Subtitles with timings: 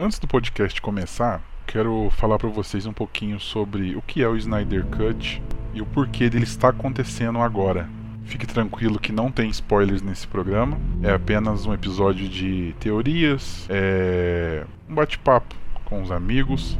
[0.00, 4.36] Antes do podcast começar, quero falar para vocês um pouquinho sobre o que é o
[4.36, 5.42] Snyder Cut
[5.74, 7.90] e o porquê dele estar acontecendo agora.
[8.22, 14.64] Fique tranquilo que não tem spoilers nesse programa, é apenas um episódio de teorias, é
[14.88, 16.78] um bate-papo com os amigos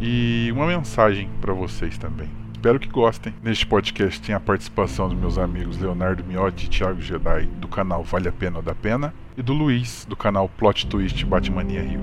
[0.00, 2.28] e uma mensagem para vocês também.
[2.52, 3.32] Espero que gostem.
[3.44, 8.02] Neste podcast tem a participação dos meus amigos Leonardo Miotti e Thiago Jedi, do canal
[8.02, 12.00] Vale a Pena ou da Pena, e do Luiz, do canal Plot Twist Batmania Rio.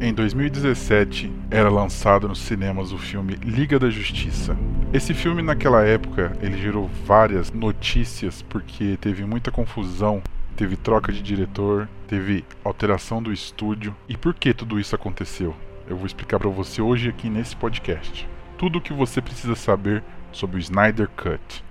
[0.00, 4.56] Em 2017, era lançado nos cinemas o filme Liga da Justiça.
[4.92, 10.22] Esse filme, naquela época, ele gerou várias notícias porque teve muita confusão,
[10.56, 13.94] teve troca de diretor, teve alteração do estúdio.
[14.08, 15.54] E por que tudo isso aconteceu?
[15.88, 18.28] Eu vou explicar para você hoje aqui nesse podcast
[18.62, 21.64] tudo o que você precisa saber sobre o Snyder Cut.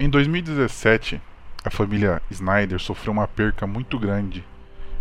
[0.00, 1.20] Em 2017,
[1.64, 4.44] a família Snyder sofreu uma perca muito grande,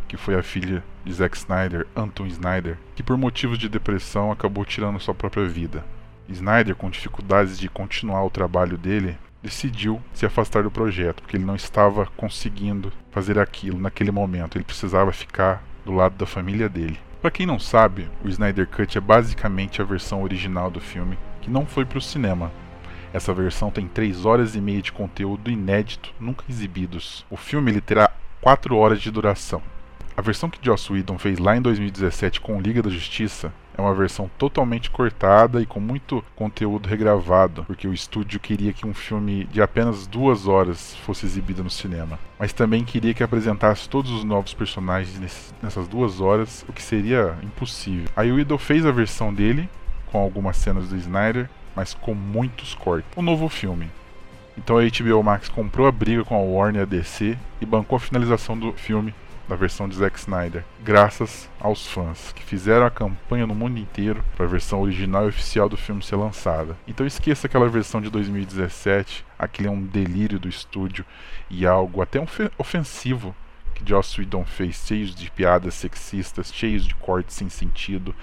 [0.08, 4.64] que foi a filha de Zack Snyder, Anton Snyder, que por motivos de depressão acabou
[4.64, 5.84] tirando sua própria vida.
[6.30, 11.46] Snyder, com dificuldades de continuar o trabalho dele, decidiu se afastar do projeto, porque ele
[11.46, 17.00] não estava conseguindo fazer aquilo naquele momento, ele precisava ficar do lado da família dele.
[17.22, 21.50] Para quem não sabe, o Snyder Cut é basicamente a versão original do filme, que
[21.50, 22.52] não foi para o cinema.
[23.14, 27.26] Essa versão tem 3 horas e meia de conteúdo inédito, nunca exibidos.
[27.30, 28.10] O filme ele terá
[28.42, 29.62] 4 horas de duração.
[30.16, 33.94] A versão que Joss Whedon fez lá em 2017 com Liga da Justiça é uma
[33.94, 39.46] versão totalmente cortada e com muito conteúdo regravado, porque o estúdio queria que um filme
[39.46, 44.26] de apenas duas horas fosse exibido no cinema, mas também queria que apresentasse todos os
[44.26, 48.10] novos personagens nessas duas horas, o que seria impossível.
[48.16, 49.70] Aí o Idol fez a versão dele,
[50.12, 53.10] com algumas cenas do Snyder, mas com muitos cortes.
[53.16, 53.90] O novo filme.
[54.58, 57.96] Então a HBO Max comprou a briga com a Warner e a DC e bancou
[57.96, 59.14] a finalização do filme
[59.52, 64.24] da versão de Zack Snyder, graças aos fãs que fizeram a campanha no mundo inteiro
[64.36, 66.78] para a versão original e oficial do filme ser lançada.
[66.88, 71.06] Então esqueça aquela versão de 2017, aquele é um delírio do estúdio
[71.50, 72.18] e algo até
[72.58, 73.36] ofensivo
[73.76, 78.16] que Joss Whedon fez, cheios de piadas sexistas, cheios de cortes sem sentido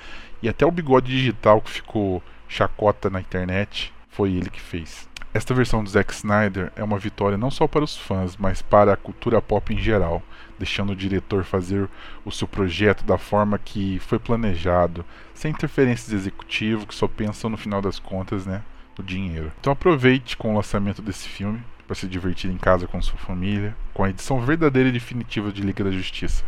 [0.43, 5.09] e até o bigode digital que ficou chacota na internet, foi ele que fez.
[5.33, 8.95] Esta versão do Zack Snyder é uma vitória não só para os fãs, mas para
[8.95, 10.23] a cultura pop em geral,
[10.59, 11.89] deixando o diretor fazer
[12.25, 15.05] o seu projeto da forma que foi planejado,
[15.35, 18.63] sem interferências de executivo que só pensam no final das contas, né,
[18.97, 19.53] no dinheiro.
[19.61, 23.77] Então aproveite com o lançamento desse filme para se divertir em casa com sua família,
[23.95, 26.45] com a edição verdadeira e definitiva de Liga da Justiça.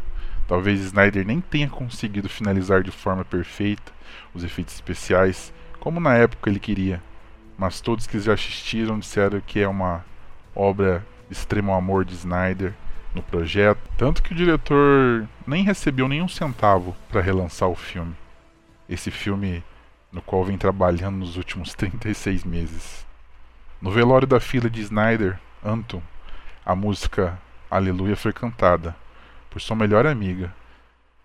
[0.48, 3.92] Talvez Snyder nem tenha conseguido finalizar de forma perfeita
[4.34, 7.02] os efeitos especiais, como na época ele queria,
[7.58, 10.04] mas todos que já assistiram disseram que é uma
[10.54, 12.74] obra de extremo amor de Snyder
[13.14, 18.14] no projeto, tanto que o diretor nem recebeu nenhum centavo para relançar o filme.
[18.88, 19.64] Esse filme
[20.12, 23.06] no qual vem trabalhando nos últimos 36 meses.
[23.80, 26.02] No velório da filha de Snyder, Anton,
[26.64, 27.38] a música
[27.70, 28.94] Aleluia foi cantada
[29.48, 30.52] por sua melhor amiga.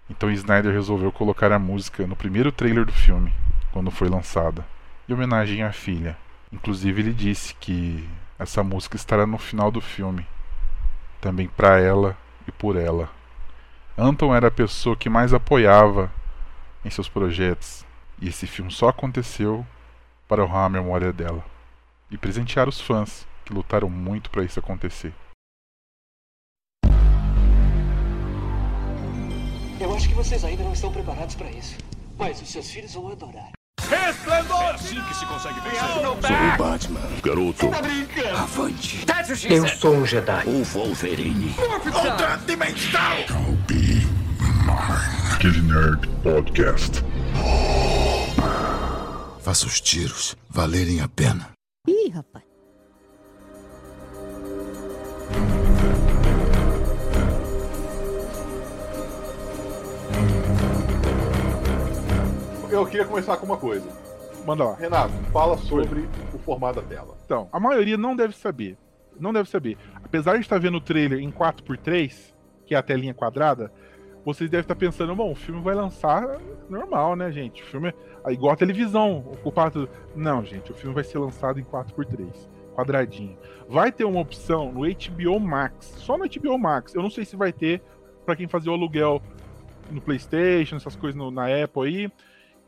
[0.09, 3.33] Então Snyder resolveu colocar a música no primeiro trailer do filme,
[3.75, 4.65] quando foi lançada,
[5.09, 6.17] em homenagem à filha.
[6.49, 8.07] Inclusive ele disse que
[8.39, 10.25] essa música estará no final do filme,
[11.19, 13.09] também para ela e por ela.
[13.97, 16.09] Anton era a pessoa que mais apoiava
[16.85, 17.85] em seus projetos,
[18.21, 19.67] e esse filme só aconteceu
[20.25, 21.43] para honrar a memória dela
[22.09, 25.13] e presentear os fãs que lutaram muito para isso acontecer.
[29.81, 31.77] Eu acho que vocês ainda não estão preparados para isso,
[32.17, 33.51] mas os seus filhos vão adorar.
[33.89, 34.63] Resplendor!
[34.63, 35.79] É assim que se consegue vencer.
[35.79, 36.99] Sou o Batman.
[37.23, 37.67] Garoto.
[37.67, 38.37] Tá brincando.
[38.37, 39.05] Avante.
[39.49, 40.47] Eu sou um Jedi.
[40.47, 41.55] O Wolverine.
[41.93, 43.01] Outra dimensão.
[43.29, 45.39] I'll be mine.
[45.39, 47.03] Kid Nerd Podcast.
[49.41, 51.49] Faça os tiros valerem a pena.
[51.87, 52.43] Ih, rapaz.
[62.75, 63.87] Eu queria começar com uma coisa.
[64.45, 64.75] Manda lá.
[64.75, 66.09] Renato, fala sobre Oi.
[66.33, 67.17] o formato da tela.
[67.25, 68.77] Então, a maioria não deve saber.
[69.19, 69.77] Não deve saber.
[70.03, 72.33] Apesar de estar vendo o trailer em 4x3,
[72.65, 73.71] que é a telinha quadrada,
[74.25, 76.39] vocês devem estar pensando, bom, o filme vai lançar
[76.69, 77.63] normal, né, gente?
[77.63, 77.93] O filme
[78.25, 79.89] é igual a televisão, ocupado.
[80.15, 83.37] Não, gente, o filme vai ser lançado em 4x3, quadradinho.
[83.69, 86.93] Vai ter uma opção no HBO Max, só no HBO Max.
[86.93, 87.81] Eu não sei se vai ter
[88.25, 89.21] para quem fazer o aluguel
[89.89, 92.11] no PlayStation, essas coisas no, na Apple aí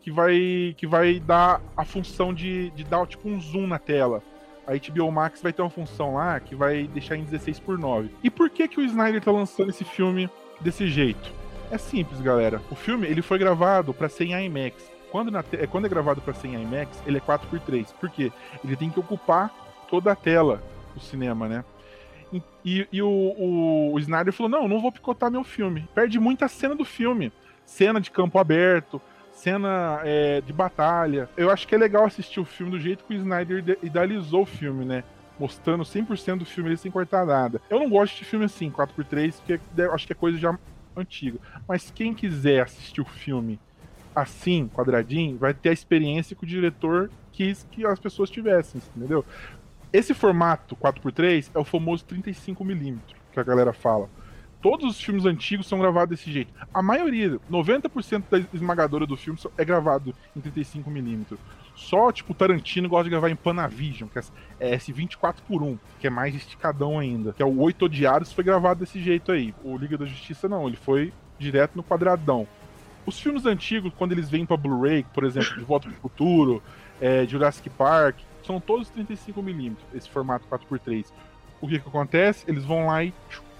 [0.07, 4.24] que vai, que vai dar a função de, de dar tipo um zoom na tela.
[4.65, 8.09] A HBO Max vai ter uma função lá que vai deixar em 16 por 9.
[8.24, 10.30] E por que que o Snyder tá lançando esse filme
[10.62, 11.30] desse jeito?
[11.69, 12.62] É simples, galera.
[12.71, 14.89] O filme ele foi gravado para ser em IMAX.
[15.12, 15.68] Quando, na te...
[15.68, 17.94] quando é gravado para ser em IMAX, ele é 4x3.
[18.00, 18.31] Por quê?
[18.63, 19.53] Ele tem que ocupar
[19.89, 20.63] toda a tela
[20.95, 21.65] do cinema, né?
[22.31, 25.86] E, e, e o, o, o, Snyder falou: não, não vou picotar meu filme.
[25.94, 27.30] Perde muita cena do filme.
[27.65, 29.01] Cena de campo aberto,
[29.38, 31.30] cena é, de batalha.
[31.38, 34.45] Eu acho que é legal assistir o filme do jeito que o Snyder idealizou o
[34.45, 35.04] filme, né?
[35.39, 37.62] Mostrando 100% do filme sem cortar nada.
[37.69, 40.57] Eu não gosto de filme assim, 4x3, porque eu acho que é coisa já
[40.95, 41.38] antiga.
[41.68, 43.60] Mas quem quiser assistir o filme
[44.16, 49.24] assim, quadradinho, vai ter a experiência que o diretor quis que as pessoas tivessem, entendeu?
[49.94, 52.98] Esse formato 4x3 é o famoso 35mm,
[53.31, 54.10] que a galera fala.
[54.62, 56.51] Todos os filmes antigos são gravados desse jeito.
[56.74, 61.38] A maioria, 90% da esmagadora do filme é gravado em 35mm.
[61.75, 64.18] Só, tipo, Tarantino gosta de gravar em Panavision, que
[64.59, 67.33] é esse 24 por 1 que é mais esticadão ainda.
[67.33, 69.54] Que é o Oito Odiados, foi gravado desse jeito aí.
[69.63, 72.48] O Liga da Justiça não, ele foi direto no quadradão.
[73.06, 76.63] Os filmes antigos, quando eles vêm pra Blu-ray, por exemplo, De Volta pro Futuro,
[77.00, 81.06] é, Jurassic Park, são todos 35mm, esse formato 4x3.
[81.62, 82.44] O que, que acontece?
[82.48, 83.13] Eles vão lá e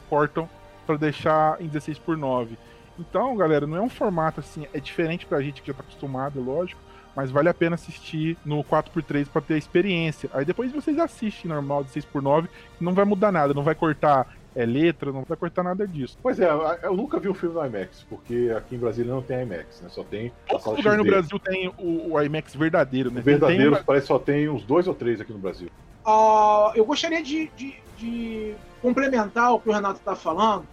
[0.10, 0.50] cortam
[0.88, 2.58] para deixar em 16 por 9
[2.98, 6.40] Então, galera, não é um formato assim, é diferente pra gente que já tá acostumado,
[6.40, 6.82] é lógico,
[7.16, 10.30] mas vale a pena assistir no 4x3 para ter a experiência.
[10.34, 12.48] Aí depois vocês assistem normal de 6 por 9
[12.80, 16.18] não vai mudar nada, não vai cortar é, letra, não vai cortar nada disso.
[16.22, 16.50] Pois é,
[16.82, 19.90] eu nunca vi um filme no IMAX, porque aqui em Brasília não tem IMAX, né?
[19.90, 20.32] Só tem.
[20.48, 20.98] Todo lugar XD.
[20.98, 23.20] no Brasil tem o, o, IMAX verdadeiro, né?
[23.20, 23.84] O verdadeiro tem...
[23.84, 25.70] parece que só tem uns dois ou três aqui no Brasil.
[26.04, 30.66] Uh, eu gostaria de, de, de complementar o que o Renato está falando,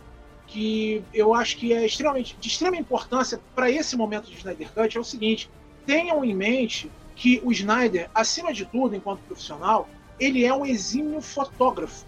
[0.54, 4.96] que eu acho que é extremamente de extrema importância para esse momento de Snyder Cut
[4.96, 5.50] é o seguinte:
[5.84, 11.20] tenham em mente que o Snyder, acima de tudo, enquanto profissional, ele é um exímio
[11.20, 12.06] fotógrafo.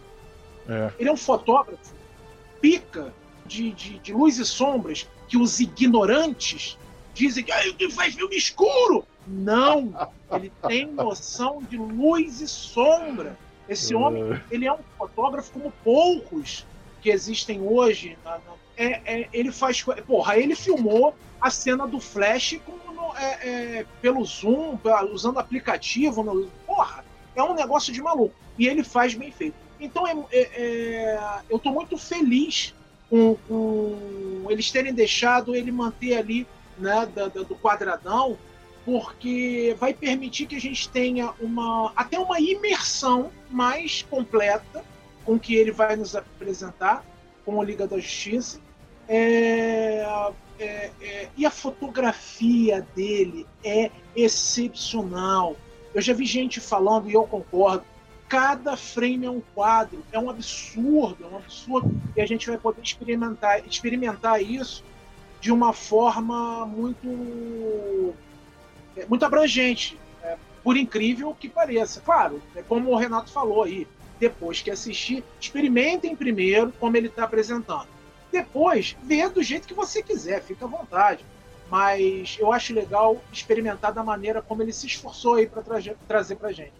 [0.69, 0.93] É.
[0.97, 1.93] Ele é um fotógrafo
[2.61, 3.13] pica
[3.45, 6.79] de, de, de, luz e sombras que os ignorantes
[7.15, 9.05] dizem que ah, ele faz filme escuro.
[9.27, 9.93] Não!
[10.31, 13.37] Ele tem noção de luz e sombra.
[13.69, 13.97] Esse é.
[13.97, 16.65] homem, ele é um fotógrafo como poucos
[17.07, 18.19] que existem hoje.
[18.25, 19.81] Na, na, é, é, ele faz.
[20.05, 24.77] Porra, ele filmou a cena do Flash com, no, é, é, pelo Zoom,
[25.13, 26.25] usando aplicativo.
[26.25, 27.05] No, porra,
[27.37, 28.35] é um negócio de maluco.
[28.59, 29.55] E ele faz bem feito.
[29.79, 31.19] Então é, é,
[31.49, 32.75] eu estou muito feliz
[33.09, 36.45] com, com, eles terem deixado ele manter ali
[36.77, 38.37] né, da, da, do quadradão,
[38.85, 44.83] porque vai permitir que a gente tenha uma até uma imersão mais completa
[45.27, 47.05] com que ele vai nos apresentar
[47.45, 48.61] com a Liga da Justiça.
[49.09, 50.07] É,
[50.59, 55.57] é, é, e a fotografia dele é excepcional.
[55.93, 57.85] Eu já vi gente falando, e eu concordo,
[58.29, 62.59] cada frame é um quadro, é um absurdo, é um absurdo, e a gente vai
[62.59, 64.85] poder experimentar, experimentar isso
[65.41, 68.15] de uma forma muito,
[68.97, 72.01] é, muito abrangente, é, por incrível que pareça.
[72.01, 73.87] Claro, é como o Renato falou aí,
[74.19, 77.89] depois que assistir, experimentem primeiro como ele está apresentando.
[78.31, 81.25] Depois, vê do jeito que você quiser, fica à vontade.
[81.71, 86.37] Mas eu acho legal experimentar da maneira como ele se esforçou aí para tra trazer
[86.37, 86.73] pra gente.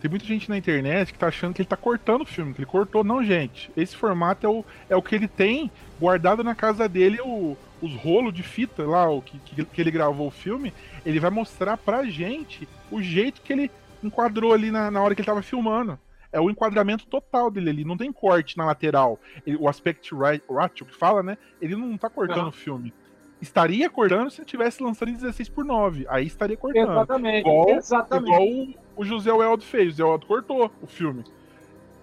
[0.00, 2.60] Tem muita gente na internet que tá achando que ele tá cortando o filme, que
[2.60, 3.02] ele cortou.
[3.02, 3.70] Não, gente.
[3.76, 7.94] Esse formato é o, é o que ele tem guardado na casa dele, o, os
[7.94, 10.72] rolos de fita lá, o que, que, que, ele gravou o filme.
[11.04, 13.70] Ele vai mostrar pra gente o jeito que ele
[14.02, 15.98] enquadrou ali na, na hora que ele tava filmando.
[16.32, 19.18] É o enquadramento total dele ali, não tem corte na lateral.
[19.46, 20.10] Ele, o aspect
[20.50, 21.38] ratio que fala, né?
[21.60, 22.92] Ele não tá cortando o filme
[23.40, 26.06] estaria cortando se tivesse lançando em 16 por 9.
[26.08, 26.90] Aí estaria cortando.
[26.90, 27.40] Exatamente.
[27.40, 28.32] Igual, exatamente.
[28.32, 29.88] igual o José Weldo fez.
[29.88, 31.24] O José Weldo cortou o filme.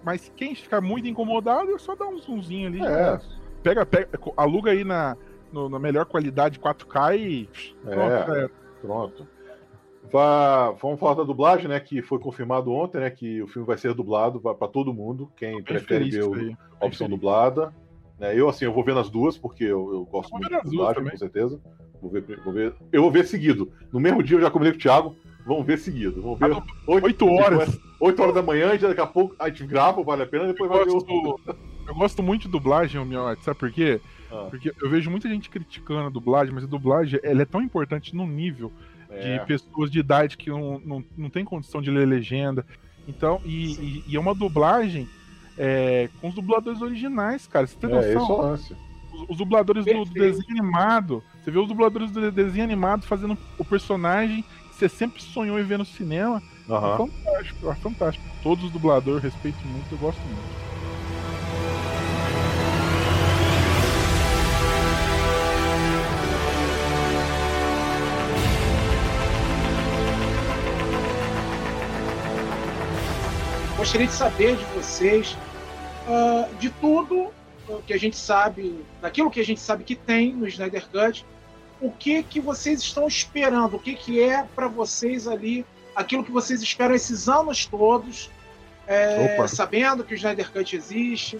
[0.02, 2.84] Mas quem ficar muito incomodado é só dar um zoomzinho ali.
[2.84, 3.18] É.
[3.62, 5.16] Pega, pega, aluga aí na,
[5.50, 7.48] no, na melhor qualidade 4K e.
[7.86, 8.34] É, pronto.
[8.34, 8.50] É.
[8.80, 9.28] pronto.
[10.80, 11.80] Vamos falar da dublagem, né?
[11.80, 13.10] Que foi confirmado ontem, né?
[13.10, 15.30] Que o filme vai ser dublado para todo mundo.
[15.36, 17.72] Quem prefere ver a opção dublada.
[18.18, 18.38] Né?
[18.38, 21.16] Eu, assim, eu vou ver nas duas, porque eu, eu gosto muito de dublagem, com
[21.16, 21.60] certeza.
[22.00, 23.72] Vou ver, vou ver, eu vou ver seguido.
[23.92, 26.20] No mesmo dia eu já combinei com o Thiago, vamos ver seguido.
[26.20, 26.54] Vamos ver
[26.86, 27.80] oito horas.
[27.98, 30.76] Oito horas da manhã, daqui a pouco a gente grava, vale a pena, depois eu
[30.76, 31.40] vai gosto, ver o...
[31.88, 34.00] Eu gosto muito de dublagem, meu, sabe por quê?
[34.30, 34.48] Ah.
[34.50, 38.14] Porque eu vejo muita gente criticando a dublagem, mas a dublagem ela é tão importante
[38.14, 38.70] no nível
[39.16, 39.38] é.
[39.38, 42.66] de pessoas de idade que não, não, não tem condição de ler legenda.
[43.06, 45.08] Então, e, e, e é uma dublagem
[45.58, 47.66] é, com os dubladores originais, cara.
[47.66, 48.54] Você tem é, noção?
[48.54, 48.74] Esse
[49.14, 51.22] os, os dubladores do, do, desenho animado.
[51.42, 55.64] Você vê os dubladores do desenho animado fazendo o personagem que você sempre sonhou em
[55.64, 56.42] ver no cinema.
[56.68, 56.76] Uhum.
[56.76, 58.24] É fantástico, é fantástico.
[58.42, 60.73] Todos os dubladores, respeito muito, eu gosto muito.
[73.84, 75.36] Gostaria de saber de vocês
[76.08, 77.30] uh, de tudo
[77.86, 81.26] que a gente sabe, daquilo que a gente sabe que tem no Snyder Cut,
[81.82, 86.32] o que que vocês estão esperando, o que que é para vocês ali, aquilo que
[86.32, 88.30] vocês esperam esses anos todos,
[88.86, 91.38] é, sabendo que o Snyder Cut existe,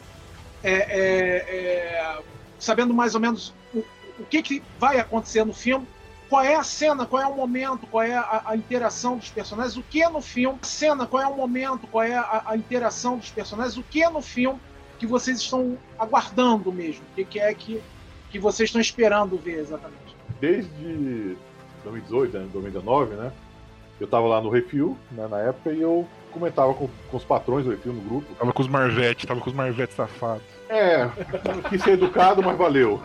[0.62, 2.22] é, é, é
[2.58, 3.78] sabendo mais ou menos o,
[4.18, 5.86] o que, que vai acontecer no filme,
[6.34, 9.76] qual é a cena, qual é o momento, qual é a, a, interação dos personagens,
[9.76, 12.56] o que é no filme, a cena, qual é o momento, qual é a, a,
[12.56, 14.58] interação dos personagens, o que é no filme
[14.98, 17.80] que vocês estão aguardando mesmo, o que, que é que,
[18.32, 20.16] que vocês estão esperando ver exatamente.
[20.40, 21.36] Desde
[21.84, 23.32] 2018, né, 2019, né?
[24.00, 27.64] Eu tava lá no Refil, né, na época, e eu comentava com, com os patrões
[27.64, 28.34] do Refil no grupo.
[28.34, 30.42] Tava com os Marvete, tava com os Marvete safados.
[30.68, 31.08] É,
[31.68, 33.00] quis ser educado, mas valeu.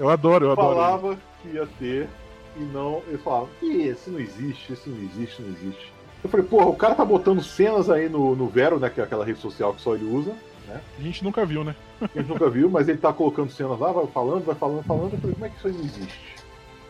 [0.00, 0.74] Eu adoro, eu adoro.
[0.74, 2.08] Falava que ia ter
[2.56, 3.02] e não.
[3.08, 5.92] Eles falavam, isso não existe, isso não existe, não existe.
[6.22, 8.88] Eu falei, porra, o cara tá botando cenas aí no, no Vero, né?
[8.88, 10.32] Que é aquela rede social que só ele usa.
[10.68, 10.80] Né?
[10.98, 11.74] A gente nunca viu, né?
[12.00, 15.12] A gente nunca viu, mas ele tá colocando cenas lá, vai falando, vai falando, falando.
[15.14, 16.34] Eu falei, como é que isso aí não existe?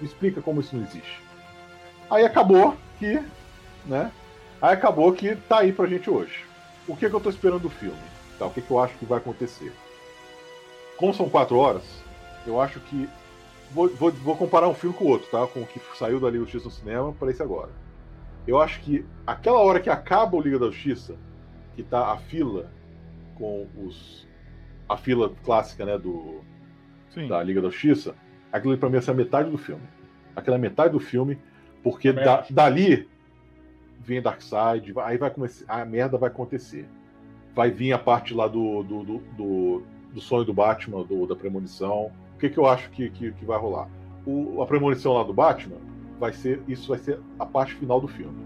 [0.01, 1.21] Me explica como isso não existe.
[2.11, 3.23] Aí acabou que,
[3.87, 4.13] né?
[4.61, 6.45] Aí acabou que tá aí pra gente hoje.
[6.87, 7.97] O que, que eu tô esperando do filme?
[8.39, 9.73] Tá, o que, que eu acho que vai acontecer?
[10.97, 11.83] Como são quatro horas,
[12.47, 13.09] eu acho que.
[13.73, 15.47] Vou, vou, vou comparar um filme com o outro, tá?
[15.47, 17.71] Com o que saiu da Liga da Justiça no cinema para esse agora.
[18.47, 21.17] Eu acho que aquela hora que acaba o Liga da Justiça,
[21.75, 22.71] que tá a fila
[23.35, 24.29] com os.
[24.89, 25.99] a fila clássica, né?
[25.99, 26.41] Do.
[27.11, 27.29] Sim.
[27.29, 28.15] Da Liga da Justiça,
[28.53, 29.83] aquilo pra mim é a metade do filme.
[30.35, 31.39] Aquela metade do filme,
[31.83, 33.09] porque da, dali
[34.01, 35.65] vem Darkseid, aí vai começar.
[35.69, 36.89] A merda vai acontecer.
[37.55, 39.83] Vai vir a parte lá do, do, do, do,
[40.15, 42.11] do sonho do Batman, do, da premonição.
[42.43, 43.89] O que, que eu acho que, que, que vai rolar?
[44.27, 45.77] O, a premonição lá do Batman
[46.19, 46.61] vai ser.
[46.67, 48.37] Isso vai ser a parte final do filme.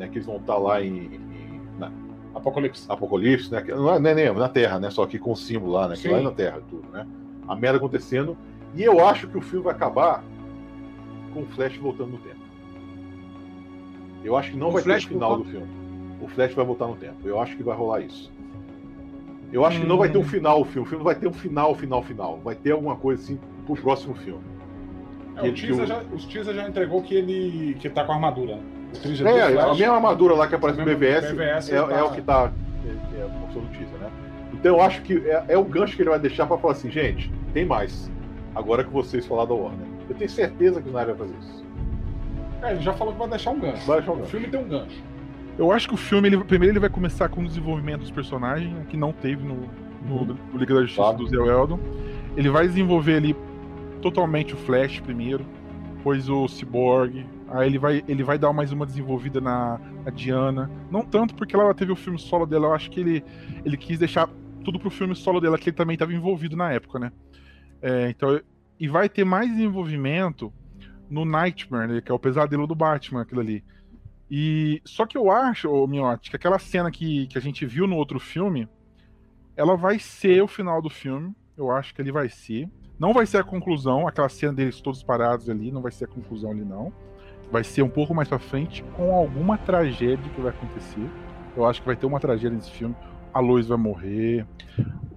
[0.00, 1.14] Né, que eles vão estar tá lá em.
[1.14, 1.92] em na,
[2.34, 2.86] Apocalipse.
[2.90, 3.62] Apocalipse, né?
[3.68, 4.90] Não é, não é nem na Terra, né?
[4.90, 5.94] Só que com o símbolo lá, né?
[5.94, 7.06] Que lá é na Terra, tudo, né?
[7.46, 8.36] A merda acontecendo.
[8.74, 10.24] E eu acho que o filme vai acabar
[11.32, 12.40] com o Flash voltando no tempo.
[14.24, 15.68] Eu acho que não o vai Flash ter o final do filme.
[16.20, 17.16] O Flash vai voltar no tempo.
[17.24, 18.32] Eu acho que vai rolar isso.
[19.52, 19.82] Eu acho hum.
[19.82, 20.24] que não vai ter um hum.
[20.24, 20.86] final o filme.
[20.86, 22.40] O filme vai ter um final, final, final.
[22.44, 24.42] Vai ter alguma coisa assim pro próximo filme.
[25.36, 28.58] É, o, teaser já, os teaser já entregou que ele que tá com a armadura.
[28.92, 31.92] O é, a mesma armadura lá que aparece no BVS, BVS é, tá...
[31.92, 32.52] é, o que tá
[32.84, 34.10] é, é a função do teaser, né?
[34.52, 36.90] Então eu acho que é, é o gancho que ele vai deixar para falar assim,
[36.90, 38.10] gente, tem mais.
[38.54, 39.86] Agora que vocês falaram da Warner.
[40.08, 41.64] Eu tenho certeza que o Snyder vai fazer isso.
[42.62, 43.86] É, ele já falou que vai deixar um gancho.
[43.86, 44.26] Vai deixar um gancho.
[44.26, 45.02] O filme tem um gancho.
[45.60, 48.74] Eu acho que o filme, ele, primeiro ele vai começar com o desenvolvimento dos personagens,
[48.88, 49.68] que não teve no,
[50.06, 50.36] no, uhum.
[50.54, 51.78] no Liga da Justiça do Zé Eldon.
[52.34, 53.36] Ele vai desenvolver ali
[54.00, 55.44] totalmente o Flash primeiro,
[55.96, 60.70] depois o Cyborg, aí ele vai, ele vai dar mais uma desenvolvida na, na Diana.
[60.90, 63.22] Não tanto porque ela teve o filme solo dela, eu acho que ele,
[63.62, 64.30] ele quis deixar
[64.64, 67.12] tudo pro filme solo dela, que ele também estava envolvido na época, né?
[67.82, 68.40] É, então,
[68.78, 70.50] e vai ter mais desenvolvimento
[71.10, 73.62] no Nightmare, né, que é o pesadelo do Batman, aquilo ali.
[74.30, 77.86] E só que eu acho, ô Miotti, que aquela cena que, que a gente viu
[77.86, 78.68] no outro filme,
[79.56, 81.34] ela vai ser o final do filme.
[81.56, 82.68] Eu acho que ele vai ser.
[82.98, 86.08] Não vai ser a conclusão, aquela cena deles todos parados ali, não vai ser a
[86.08, 86.92] conclusão ali, não.
[87.50, 91.10] Vai ser um pouco mais pra frente, com alguma tragédia que vai acontecer.
[91.56, 92.94] Eu acho que vai ter uma tragédia nesse filme.
[93.34, 94.46] A Lois vai morrer.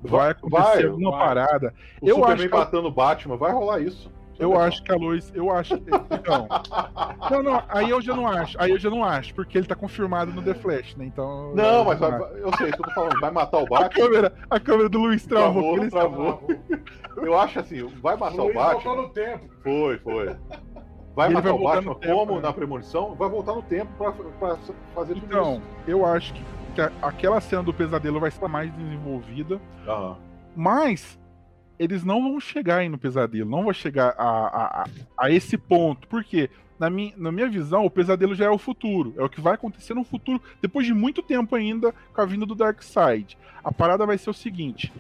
[0.02, 1.20] Vai acontecer vai, alguma vai.
[1.20, 1.74] parada.
[2.02, 2.58] O eu Superman acho que...
[2.58, 4.12] matando o Batman, vai rolar isso.
[4.40, 5.32] Eu acho que a Lois.
[5.36, 5.76] Eu acho.
[5.76, 6.48] Então.
[7.30, 8.60] Não, não, aí eu já não acho.
[8.60, 11.06] Aí eu já não acho, porque ele tá confirmado no The Flash, né?
[11.06, 11.54] Então.
[11.56, 13.20] Não, mas vai, eu sei, isso que eu tô falando.
[13.20, 13.86] Vai matar o Batman.
[13.86, 15.90] A câmera, a câmera do Luiz travou.
[15.90, 16.44] Travou, travou.
[17.18, 18.74] Eu acho assim, vai matar o, o Batman.
[18.74, 19.50] Voltou no tempo.
[19.64, 20.36] Foi, foi.
[21.16, 22.42] Vai matar vai o Batman tempo, como né?
[22.42, 23.16] na premonição?
[23.16, 24.58] Vai voltar no tempo pra, pra
[24.96, 25.62] fazer tudo então, isso.
[25.84, 26.44] Então, eu acho que,
[26.76, 29.62] que aquela cena do pesadelo vai ser mais desenvolvida.
[29.88, 30.16] Uhum.
[30.56, 31.20] Mas
[31.84, 34.86] eles não vão chegar aí no pesadelo, não vão chegar a, a,
[35.18, 36.08] a esse ponto.
[36.08, 36.50] Por quê?
[36.80, 39.14] Na minha, na minha visão, o pesadelo já é o futuro.
[39.18, 42.46] É o que vai acontecer no futuro, depois de muito tempo ainda, com a vinda
[42.46, 43.38] do Darkseid.
[43.64, 44.92] A parada vai ser o seguinte: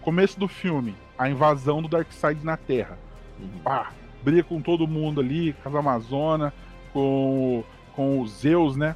[0.00, 2.98] começo do filme, a invasão do Darkseid na Terra.
[3.40, 3.60] Uhum.
[3.64, 3.92] Pá,
[4.22, 6.52] briga com todo mundo ali, com as Amazonas,
[6.92, 7.64] com,
[7.94, 8.94] com os Zeus, né?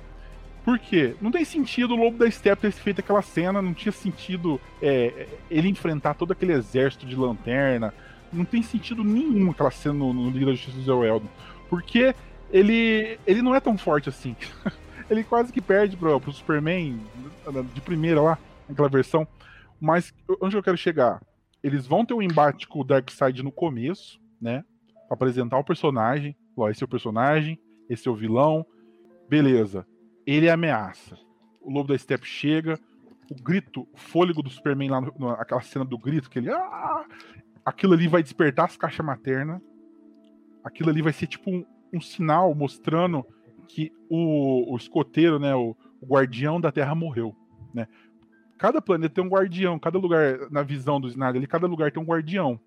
[0.64, 1.16] Por quê?
[1.20, 5.26] Não tem sentido o Lobo da Steppe ter feito aquela cena, não tinha sentido é,
[5.50, 7.92] ele enfrentar todo aquele exército de lanterna.
[8.32, 11.26] Não tem sentido nenhum aquela cena no, no Liga da Justiça do Eldon.
[11.68, 12.14] Porque
[12.50, 14.36] ele, ele não é tão forte assim.
[15.10, 17.00] ele quase que perde pro, pro Superman
[17.74, 18.38] de primeira lá,
[18.68, 19.26] naquela versão.
[19.80, 21.20] Mas onde eu quero chegar?
[21.60, 24.64] Eles vão ter um embate com o Darkseid no começo, né?
[25.08, 26.36] Pra apresentar o personagem.
[26.56, 27.58] Ó, esse é o personagem,
[27.90, 28.64] esse é o vilão.
[29.28, 29.86] Beleza
[30.26, 31.18] ele ameaça.
[31.60, 32.78] o Lobo da Steppe chega,
[33.30, 36.50] o grito, o fôlego do Superman lá, no, aquela cena do grito, que ele.
[36.50, 37.04] Ah!
[37.64, 39.60] Aquilo ali vai despertar as caixas maternas.
[40.64, 43.24] Aquilo ali vai ser tipo um, um sinal mostrando
[43.68, 47.34] que o, o escoteiro, né, o, o, guardião da Terra morreu,
[47.72, 47.86] né?
[48.58, 52.00] Cada planeta tem um guardião, cada lugar, na visão do Snyder, ali, cada lugar tem
[52.00, 52.60] um guardião.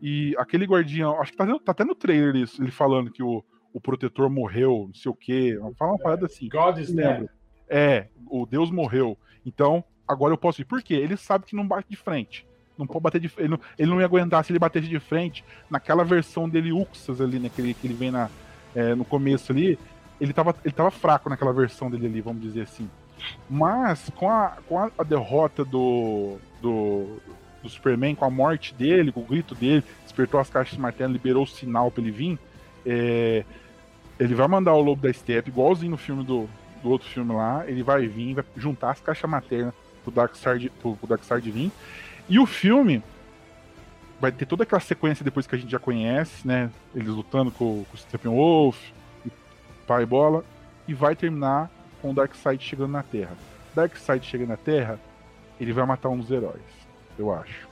[0.00, 3.42] E aquele guardião, acho que tá, tá até no trailer isso, ele falando que o,
[3.74, 5.58] o protetor morreu, não sei o quê.
[5.76, 6.48] Fala uma parada assim.
[6.48, 7.28] God is dead.
[7.68, 9.18] É, o Deus morreu.
[9.44, 10.64] Então, agora eu posso ir.
[10.64, 10.94] Por quê?
[10.94, 12.46] Ele sabe que não bate de frente.
[12.78, 15.44] Não pode bater de ele não, ele não ia aguentar se ele batesse de frente
[15.68, 17.50] naquela versão dele Uxas ali, né?
[17.52, 18.30] Que ele, que ele vem na,
[18.74, 19.76] é, no começo ali.
[20.20, 22.88] Ele tava, ele tava fraco naquela versão dele ali, vamos dizer assim.
[23.50, 27.18] Mas com a, com a, a derrota do, do,
[27.62, 31.12] do, Superman, com a morte dele, com o grito dele, despertou as caixas de martelo,
[31.12, 32.38] liberou o sinal para ele vir.
[32.86, 33.44] É,
[34.18, 36.48] ele vai mandar o Lobo da Steppe, igualzinho no filme do,
[36.82, 37.64] do outro filme lá.
[37.66, 40.98] Ele vai vir, vai juntar as caixas maternas pro Darkseid, pro,
[41.42, 41.72] vir.
[42.28, 43.02] E o filme
[44.20, 46.70] vai ter toda aquela sequência depois que a gente já conhece, né?
[46.94, 48.78] Eles lutando com, com o Steppenwolf,
[49.86, 50.44] pai bola,
[50.86, 53.36] e vai terminar com o Darkseid chegando na Terra.
[53.74, 54.98] Darkseid chega na Terra,
[55.60, 56.62] ele vai matar um dos heróis,
[57.18, 57.68] eu acho.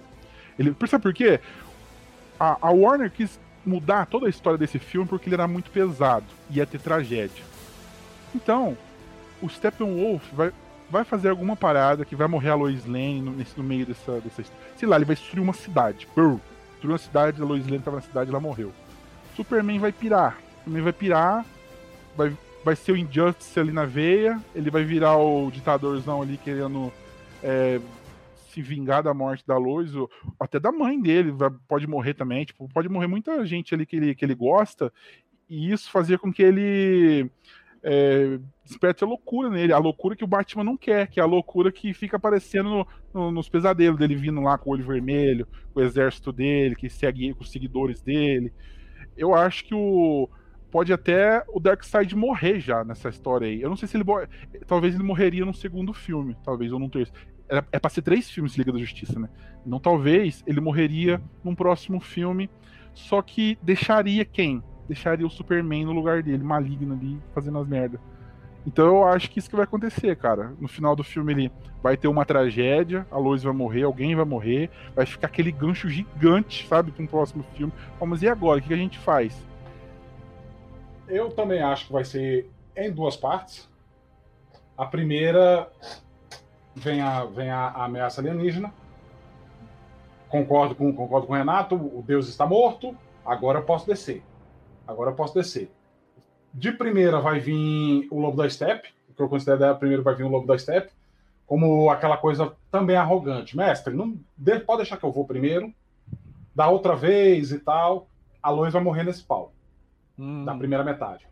[0.58, 1.40] Ele, sabe por quê?
[2.38, 6.26] A, a Warner quis mudar toda a história desse filme porque ele era muito pesado,
[6.50, 7.44] ia ter tragédia.
[8.34, 8.76] Então,
[9.40, 10.52] o Steppenwolf vai,
[10.90, 14.20] vai fazer alguma parada que vai morrer a Lois Lane no, nesse, no meio dessa,
[14.20, 14.44] dessa.
[14.76, 16.08] Sei lá, ele vai destruir uma cidade.
[16.14, 16.38] Brrr,
[16.72, 18.72] destruir uma cidade, a Lois Lane estava na cidade ela morreu.
[19.36, 20.38] Superman vai pirar.
[20.58, 21.44] Superman vai pirar,
[22.16, 26.92] vai, vai ser o Injustice ali na veia, ele vai virar o ditadorzão ali querendo
[27.42, 27.80] é,
[28.52, 32.44] se vingar da morte da Lois, ou até da mãe dele, vai, pode morrer também,
[32.44, 34.92] tipo, pode morrer muita gente ali que ele, que ele gosta,
[35.48, 37.30] e isso fazia com que ele
[37.82, 41.26] é, desperte a loucura nele, a loucura que o Batman não quer, que é a
[41.26, 45.46] loucura que fica aparecendo no, no, nos pesadelos dele vindo lá com o olho vermelho,
[45.72, 48.52] com o exército dele, que segue com os seguidores dele.
[49.16, 50.28] Eu acho que o
[50.70, 53.60] pode até o Darkseid morrer já nessa história aí.
[53.60, 54.04] Eu não sei se ele
[54.66, 58.30] talvez ele morreria no segundo filme, talvez ou num terceiro é, é pra ser três
[58.30, 59.28] filmes Liga da Justiça, né?
[59.66, 62.50] Então talvez ele morreria num próximo filme,
[62.94, 64.62] só que deixaria quem?
[64.86, 68.00] Deixaria o Superman no lugar dele, maligno ali, fazendo as merdas.
[68.66, 70.54] Então eu acho que isso que vai acontecer, cara.
[70.60, 71.52] No final do filme ele
[71.82, 75.88] vai ter uma tragédia, a Lois vai morrer, alguém vai morrer, vai ficar aquele gancho
[75.88, 77.72] gigante, sabe, para um próximo filme.
[77.98, 78.60] Vamos e agora?
[78.60, 79.36] O que a gente faz?
[81.08, 83.68] Eu também acho que vai ser em duas partes.
[84.78, 85.70] A primeira
[86.74, 88.72] vem a, vem a, a ameaça alienígena.
[90.28, 94.22] Concordo com, concordo com o Renato, o Deus está morto, agora eu posso descer.
[94.86, 95.70] Agora eu posso descer.
[96.52, 100.14] De primeira vai vir o Lobo da Steppe, o que eu considero a primeiro vai
[100.14, 100.90] vir o Lobo da Steppe,
[101.46, 103.56] como aquela coisa também arrogante.
[103.56, 104.18] Mestre, não
[104.66, 105.72] pode deixar que eu vou primeiro,
[106.54, 108.08] da outra vez e tal.
[108.42, 109.52] A Lois vai morrer nesse pau.
[110.18, 110.44] Hum.
[110.44, 111.26] Da primeira metade.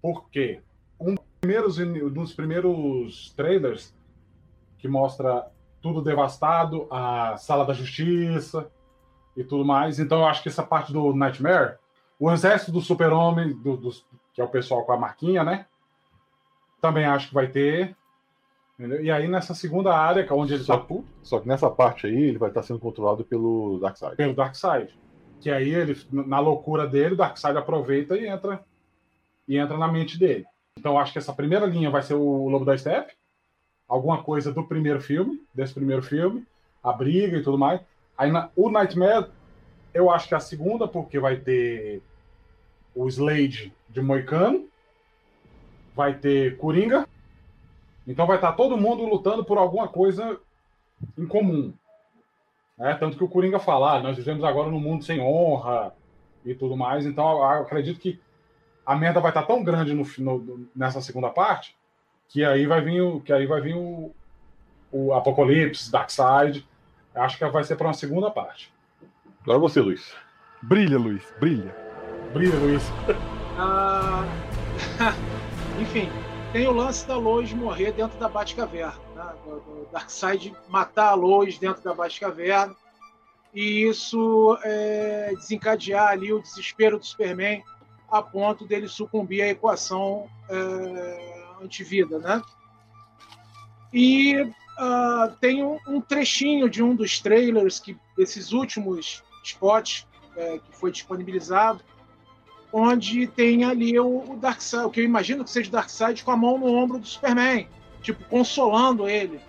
[0.00, 0.60] Por quê?
[1.00, 3.94] Um dos primeiros, nos primeiros trailers,
[4.84, 5.46] que mostra
[5.80, 8.70] tudo devastado, a sala da justiça
[9.34, 9.98] e tudo mais.
[9.98, 11.78] Então eu acho que essa parte do Nightmare,
[12.20, 13.90] o exército do super-homem, do, do,
[14.34, 15.64] que é o pessoal com a marquinha, né?
[16.82, 17.96] Também acho que vai ter.
[18.78, 19.02] Entendeu?
[19.02, 20.94] E aí nessa segunda área, que é onde ele só, tá.
[21.22, 24.16] Só que nessa parte aí ele vai estar sendo controlado pelo Darkseid.
[24.16, 24.94] Pelo Darkseid.
[25.40, 28.62] Que aí ele, na loucura dele, o Darkseid aproveita e entra
[29.48, 30.44] e entra na mente dele.
[30.78, 33.14] Então acho que essa primeira linha vai ser o Lobo da Steppe
[33.94, 36.44] alguma coisa do primeiro filme, desse primeiro filme,
[36.82, 37.80] a briga e tudo mais.
[38.18, 39.30] Aí na, o Nightmare,
[39.92, 42.02] eu acho que é a segunda, porque vai ter
[42.92, 44.66] o Slade de Moicano,
[45.94, 47.08] vai ter Coringa,
[48.04, 50.40] então vai estar todo mundo lutando por alguma coisa
[51.16, 51.72] em comum.
[52.76, 52.94] Né?
[52.94, 55.94] Tanto que o Coringa fala, ah, nós vivemos agora num mundo sem honra
[56.44, 58.20] e tudo mais, então eu acredito que
[58.84, 61.76] a merda vai estar tão grande no, no, nessa segunda parte
[62.28, 64.14] que aí vai vir o, que aí vai vir o,
[64.90, 66.66] o Apocalipse, Darkseid.
[67.14, 68.72] Acho que vai ser para uma segunda parte.
[69.42, 70.14] Agora você, Luiz.
[70.62, 71.74] Brilha, Luiz, brilha.
[72.32, 72.82] Brilha, Luiz.
[73.58, 74.24] Ah,
[75.80, 76.08] enfim,
[76.52, 78.98] tem o lance da Lois morrer dentro da Batcaverna.
[79.14, 79.34] Né?
[79.44, 82.74] Do, Darkseid matar a Lois dentro da Batcaverna.
[83.54, 87.62] E isso é, desencadear ali o desespero do Superman
[88.10, 92.42] a ponto dele sucumbir à equação é, antivida, né?
[93.92, 100.58] E uh, tem um, um, trechinho de um dos trailers que desses últimos spots é,
[100.58, 101.80] que foi disponibilizado,
[102.72, 106.32] onde tem ali o, o Darkseid, o que eu imagino que seja o Darkseid com
[106.32, 107.68] a mão no ombro do Superman.
[108.02, 109.40] tipo, consolando ele.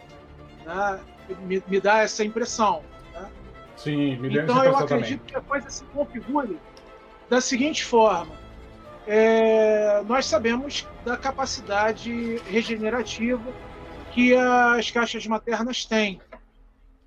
[0.64, 1.00] Né?
[1.42, 2.84] Me, me, dá essa impressão.
[3.14, 3.28] Né?
[3.76, 5.34] Sim, me deu Então eu acredito também.
[5.34, 6.60] que a coisa se configure
[7.30, 8.45] da seguinte forma.
[9.08, 13.54] É, nós sabemos da capacidade regenerativa
[14.14, 16.20] que as caixas maternas têm.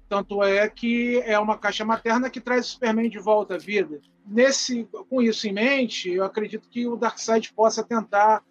[0.08, 4.00] Tanto é que é uma caixa materna que traz o Superman de volta à vida.
[4.26, 8.42] Nesse, com isso em mente, eu acredito que o Darkseid possa tentar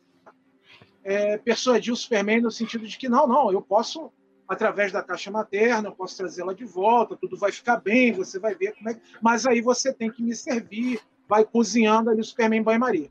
[1.03, 4.11] é, persuadir o Superman no sentido de que não, não, eu posso
[4.47, 8.55] através da caixa materna, eu posso trazê-la de volta, tudo vai ficar bem, você vai
[8.55, 8.99] ver como é.
[9.21, 13.09] Mas aí você tem que me servir, vai cozinhando ali o Superman banho-maria.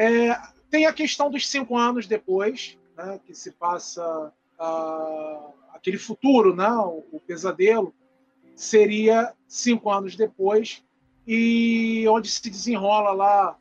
[0.00, 0.34] É,
[0.70, 6.70] tem a questão dos cinco anos depois, né, que se passa uh, aquele futuro, né,
[6.70, 7.94] o, o, pesadelo,
[8.56, 10.82] seria cinco anos depois,
[11.26, 13.58] e onde se desenrola lá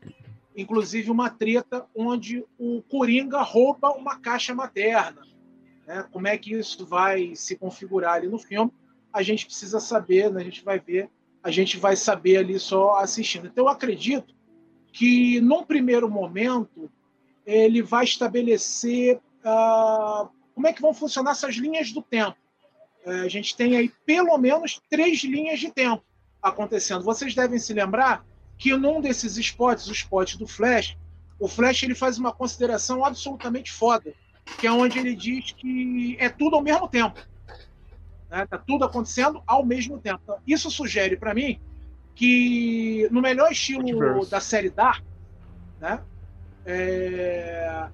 [0.55, 5.21] inclusive uma treta onde o Coringa rouba uma caixa materna.
[5.85, 6.05] Né?
[6.09, 8.71] Como é que isso vai se configurar ali no filme?
[9.11, 10.39] A gente precisa saber, né?
[10.39, 11.09] a gente vai ver,
[11.43, 13.47] a gente vai saber ali só assistindo.
[13.47, 14.38] Então, eu acredito
[14.91, 16.89] que, num primeiro momento,
[17.45, 22.37] ele vai estabelecer uh, como é que vão funcionar essas linhas do tempo.
[23.05, 26.03] Uh, a gente tem aí pelo menos três linhas de tempo
[26.41, 27.03] acontecendo.
[27.03, 28.25] Vocês devem se lembrar
[28.57, 30.97] que num desses spots, o spot do Flash,
[31.39, 34.13] o Flash ele faz uma consideração absolutamente foda,
[34.59, 37.19] que é onde ele diz que é tudo ao mesmo tempo.
[38.29, 38.45] Né?
[38.45, 40.19] Tá tudo acontecendo ao mesmo tempo.
[40.23, 41.59] Então, isso sugere para mim
[42.19, 45.01] que no melhor estilo da série Dark,
[45.79, 46.01] né?
[46.65, 47.87] É...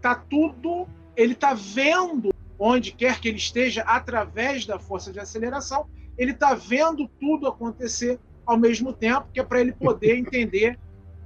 [0.00, 5.86] tá tudo, ele tá vendo onde quer que ele esteja através da força de aceleração,
[6.16, 10.78] ele tá vendo tudo acontecer ao mesmo tempo, que é para ele poder entender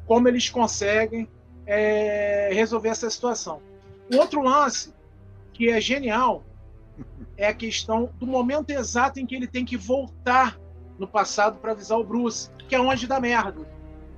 [0.05, 1.29] como eles conseguem
[1.65, 3.63] é, resolver essa situação.
[4.13, 4.93] O outro lance,
[5.53, 6.43] que é genial,
[7.37, 10.59] é a questão do momento exato em que ele tem que voltar
[10.99, 13.67] no passado para avisar o Bruce, que é onde dá merda.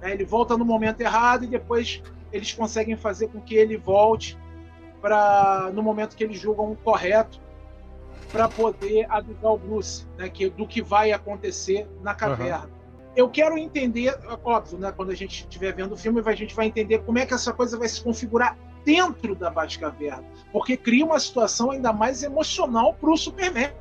[0.00, 4.38] É, ele volta no momento errado e depois eles conseguem fazer com que ele volte
[5.00, 7.40] para no momento que eles julgam correto
[8.30, 12.66] para poder avisar o Bruce né, que, do que vai acontecer na caverna.
[12.66, 12.80] Uhum
[13.16, 16.66] eu quero entender, óbvio, né, quando a gente estiver vendo o filme, a gente vai
[16.66, 21.18] entender como é que essa coisa vai se configurar dentro da Batcaverna, porque cria uma
[21.18, 23.72] situação ainda mais emocional para o Superman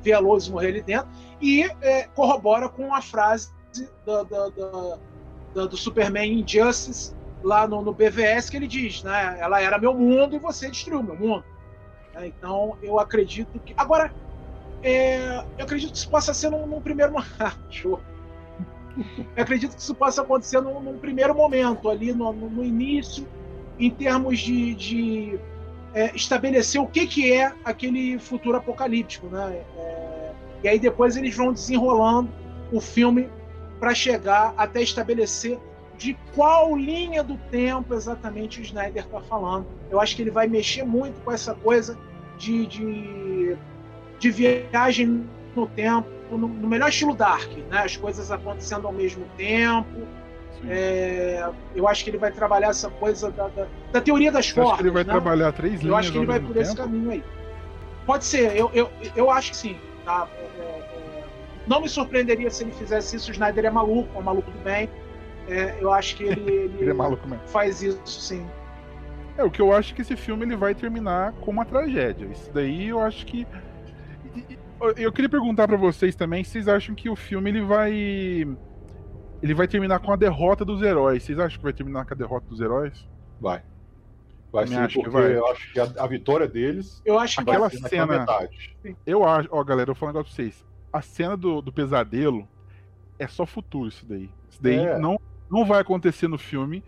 [0.00, 1.08] ver a Lois morrer ali dentro
[1.40, 3.50] e é, corrobora com a frase
[4.04, 4.98] do, do,
[5.54, 9.36] do, do Superman Injustice lá no, no, BVS que ele diz, né?
[9.40, 11.44] Ela era meu mundo e você destruiu meu mundo.
[12.14, 14.12] É, então eu acredito que agora
[14.82, 17.14] é, eu acredito que isso possa ser num, num primeiro
[17.70, 18.00] show
[19.36, 23.26] eu acredito que isso possa acontecer num, num primeiro momento, ali no, no, início,
[23.78, 25.40] em termos de, de
[25.94, 29.26] é, estabelecer o que, que é aquele futuro apocalíptico.
[29.26, 29.62] Né?
[29.76, 32.30] É, e aí depois eles vão desenrolando
[32.72, 33.28] o filme
[33.78, 35.58] para chegar até estabelecer
[35.96, 39.66] de qual linha do tempo exatamente o Snyder está falando.
[39.90, 41.98] Eu acho que ele vai mexer muito com essa coisa
[42.38, 43.56] de, de,
[44.18, 47.80] de viagem no tempo, no, no, melhor estilo Dark, né?
[47.80, 50.06] As coisas acontecendo ao mesmo tempo.
[50.68, 54.72] É, eu acho que ele vai trabalhar essa coisa da, da, da teoria das formas.
[54.72, 55.12] Acho que ele vai né?
[55.12, 55.86] trabalhar três linhas.
[55.86, 56.60] Eu acho que ele vai por tempo?
[56.60, 57.24] esse caminho aí.
[58.06, 59.76] Pode ser, eu, eu, eu acho que sim.
[60.04, 60.28] Tá?
[60.38, 61.24] É, é,
[61.66, 63.30] não me surpreenderia se ele fizesse isso.
[63.30, 64.88] O Snyder é maluco, é um maluco do bem.
[65.48, 67.46] É, eu acho que ele, ele, ele é maluco mesmo.
[67.48, 68.46] faz isso sim.
[69.38, 72.26] É, o que eu acho que esse filme ele vai terminar com uma tragédia.
[72.26, 73.46] Isso daí eu acho que
[74.96, 78.46] eu queria perguntar para vocês também, vocês acham que o filme ele vai
[79.42, 81.22] ele vai terminar com a derrota dos heróis?
[81.22, 83.06] Vocês acham que vai terminar com a derrota dos heróis?
[83.40, 83.62] Vai.
[84.52, 85.36] Vai sim, porque vai.
[85.36, 87.00] eu acho que a, a, vitória deles.
[87.04, 88.26] Eu acho que aquela cena.
[89.06, 90.66] Eu acho, ó, galera, eu vou falar um negócio pra vocês.
[90.92, 92.48] A cena do, do pesadelo
[93.18, 94.28] é só futuro, isso daí.
[94.50, 94.98] Isso daí é.
[94.98, 96.82] não, não vai acontecer no filme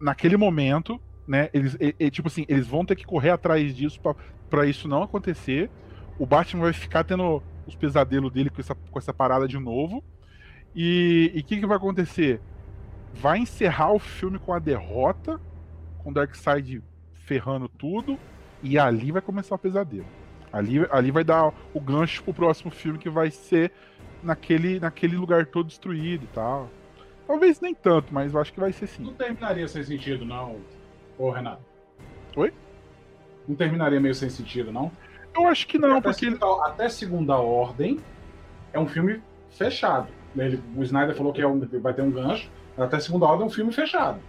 [0.00, 1.48] naquele momento, né?
[1.54, 4.00] Eles, e, e, tipo assim, eles vão ter que correr atrás disso
[4.50, 5.70] para isso não acontecer
[6.18, 10.02] o Batman vai ficar tendo os pesadelos dele com essa, com essa parada de novo.
[10.74, 12.40] E o que, que vai acontecer?
[13.14, 15.40] Vai encerrar o filme com a derrota,
[15.98, 16.82] com o Darkseid
[17.12, 18.18] ferrando tudo,
[18.62, 20.06] e ali vai começar o pesadelo.
[20.52, 23.72] Ali, ali vai dar o gancho pro próximo filme que vai ser
[24.22, 26.70] naquele, naquele lugar todo destruído e tal.
[27.26, 29.04] Talvez nem tanto, mas eu acho que vai ser sim.
[29.04, 30.60] Não terminaria sem sentido, não,
[31.18, 31.62] ô Renato.
[32.36, 32.52] Oi?
[33.46, 34.90] Não terminaria meio sem sentido, não?
[35.34, 36.26] Eu acho que não, até porque.
[36.26, 38.00] Segunda, até Segunda Ordem
[38.72, 40.08] é um filme fechado.
[40.36, 43.46] Ele, o Snyder falou que é um, vai ter um gancho, até Segunda Ordem é
[43.46, 44.20] um filme fechado.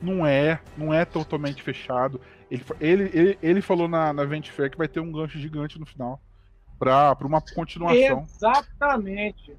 [0.00, 2.20] não é, não é totalmente fechado.
[2.50, 5.78] Ele, ele, ele, ele falou na, na Vent Fair que vai ter um gancho gigante
[5.78, 6.20] no final
[6.78, 8.24] para uma continuação.
[8.24, 9.56] Exatamente.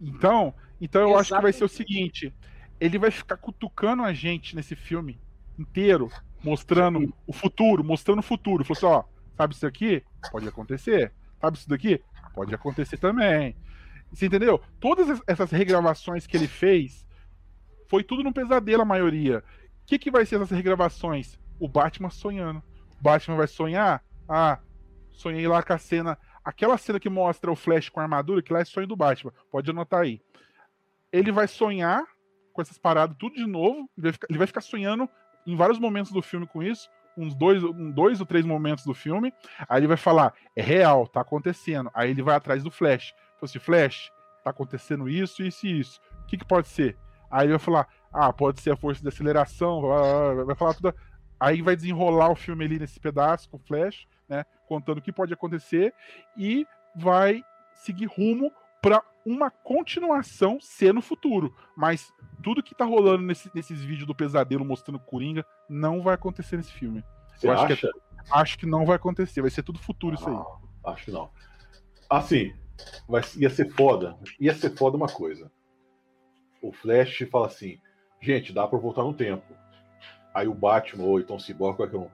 [0.00, 1.20] Então, então eu Exatamente.
[1.20, 2.34] acho que vai ser o seguinte:
[2.80, 5.20] ele vai ficar cutucando a gente nesse filme
[5.58, 6.10] inteiro,
[6.42, 7.12] mostrando Sim.
[7.26, 8.64] o futuro, mostrando o futuro.
[8.64, 9.04] Falou assim: ó,
[9.36, 10.02] sabe isso aqui?
[10.32, 11.12] Pode acontecer.
[11.40, 12.02] Sabe isso daqui?
[12.34, 13.54] Pode acontecer também.
[14.14, 14.60] Você entendeu?
[14.80, 17.04] Todas essas regravações que ele fez
[17.88, 19.42] foi tudo num pesadelo, a maioria.
[19.82, 21.38] O que, que vai ser essas regravações?
[21.58, 22.62] O Batman sonhando.
[22.98, 24.02] O Batman vai sonhar?
[24.28, 24.58] Ah,
[25.10, 26.18] sonhei lá com a cena.
[26.44, 29.32] Aquela cena que mostra o Flash com a armadura, que lá é sonho do Batman.
[29.50, 30.20] Pode anotar aí.
[31.12, 32.04] Ele vai sonhar
[32.52, 33.88] com essas paradas tudo de novo.
[33.96, 35.08] Ele vai ficar, ele vai ficar sonhando
[35.46, 36.88] em vários momentos do filme com isso.
[37.16, 39.32] Uns dois, um, dois ou três momentos do filme.
[39.68, 41.90] Aí ele vai falar: é real, tá acontecendo.
[41.94, 43.14] Aí ele vai atrás do Flash.
[43.44, 44.10] Assim: Flash,
[44.42, 46.00] tá acontecendo isso, isso e isso.
[46.22, 46.96] O que, que pode ser?
[47.30, 49.82] Aí ele vai falar: ah, pode ser a força de aceleração.
[50.46, 50.94] Vai falar tudo.
[51.38, 54.44] Aí vai desenrolar o filme ali nesse pedaço com o Flash, né?
[54.68, 55.92] Contando o que pode acontecer
[56.36, 61.54] e vai seguir rumo para uma continuação ser no futuro.
[61.76, 66.56] Mas tudo que tá rolando nesse, nesses vídeos do pesadelo mostrando Coringa não vai acontecer
[66.56, 67.02] nesse filme.
[67.34, 67.64] Você Eu acha?
[67.64, 67.90] acho que, é,
[68.30, 70.36] acho que não vai acontecer, vai ser tudo futuro isso aí.
[70.92, 71.30] Acho que não.
[72.08, 72.54] Assim,
[73.08, 74.16] vai, ia ser foda.
[74.40, 75.50] Ia ser foda uma coisa.
[76.62, 77.78] O Flash fala assim:
[78.20, 79.54] gente, dá pra voltar no tempo.
[80.34, 82.08] Aí o Batman ou então o Cyborg, qualquer um.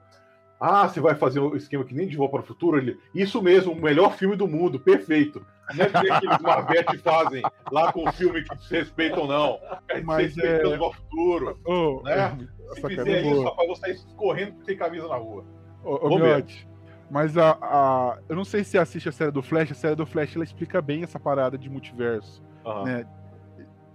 [0.59, 2.77] Ah, você vai fazer um esquema que nem de volta para o futuro?
[2.77, 5.43] Ele, isso mesmo, o melhor filme do mundo, perfeito.
[5.73, 9.59] Não é que aqueles Marvete fazem lá com o filme que se respeitam, não.
[10.03, 10.63] Mas é...
[10.63, 11.59] o futuro.
[11.65, 12.37] Oh, né?
[12.37, 15.43] É, se fizer isso, rapaz, vou sair correndo sem camisa na rua.
[15.83, 16.69] Ô, ô Miotti,
[17.11, 19.73] mas a, a, eu não sei se assiste a série do Flash.
[19.73, 22.41] A série do Flash ela explica bem essa parada de multiverso.
[22.65, 22.83] Uhum.
[22.85, 23.05] Né?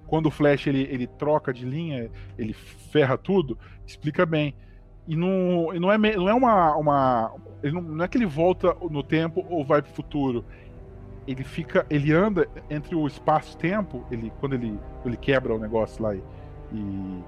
[0.06, 4.54] Quando o Flash ele, ele troca de linha, ele ferra tudo, explica bem.
[5.08, 6.76] E não, e não é, não é uma.
[6.76, 10.44] uma ele não, não é que ele volta no tempo ou vai pro futuro.
[11.26, 11.86] Ele fica.
[11.88, 16.22] Ele anda entre o espaço-tempo, ele, quando ele, ele quebra o negócio lá e,
[16.70, 17.22] e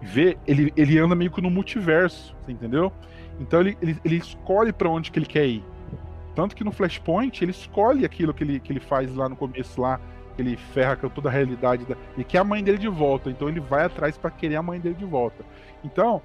[0.00, 2.90] vê, ele, ele anda meio que no multiverso, você entendeu?
[3.40, 5.64] Então ele, ele, ele escolhe para onde que ele quer ir.
[6.34, 9.80] Tanto que no Flashpoint ele escolhe aquilo que ele, que ele faz lá no começo
[9.80, 10.00] lá,
[10.36, 13.30] ele ferra com toda a realidade da, e quer a mãe dele de volta.
[13.30, 15.44] Então ele vai atrás para querer a mãe dele de volta.
[15.84, 16.20] Então,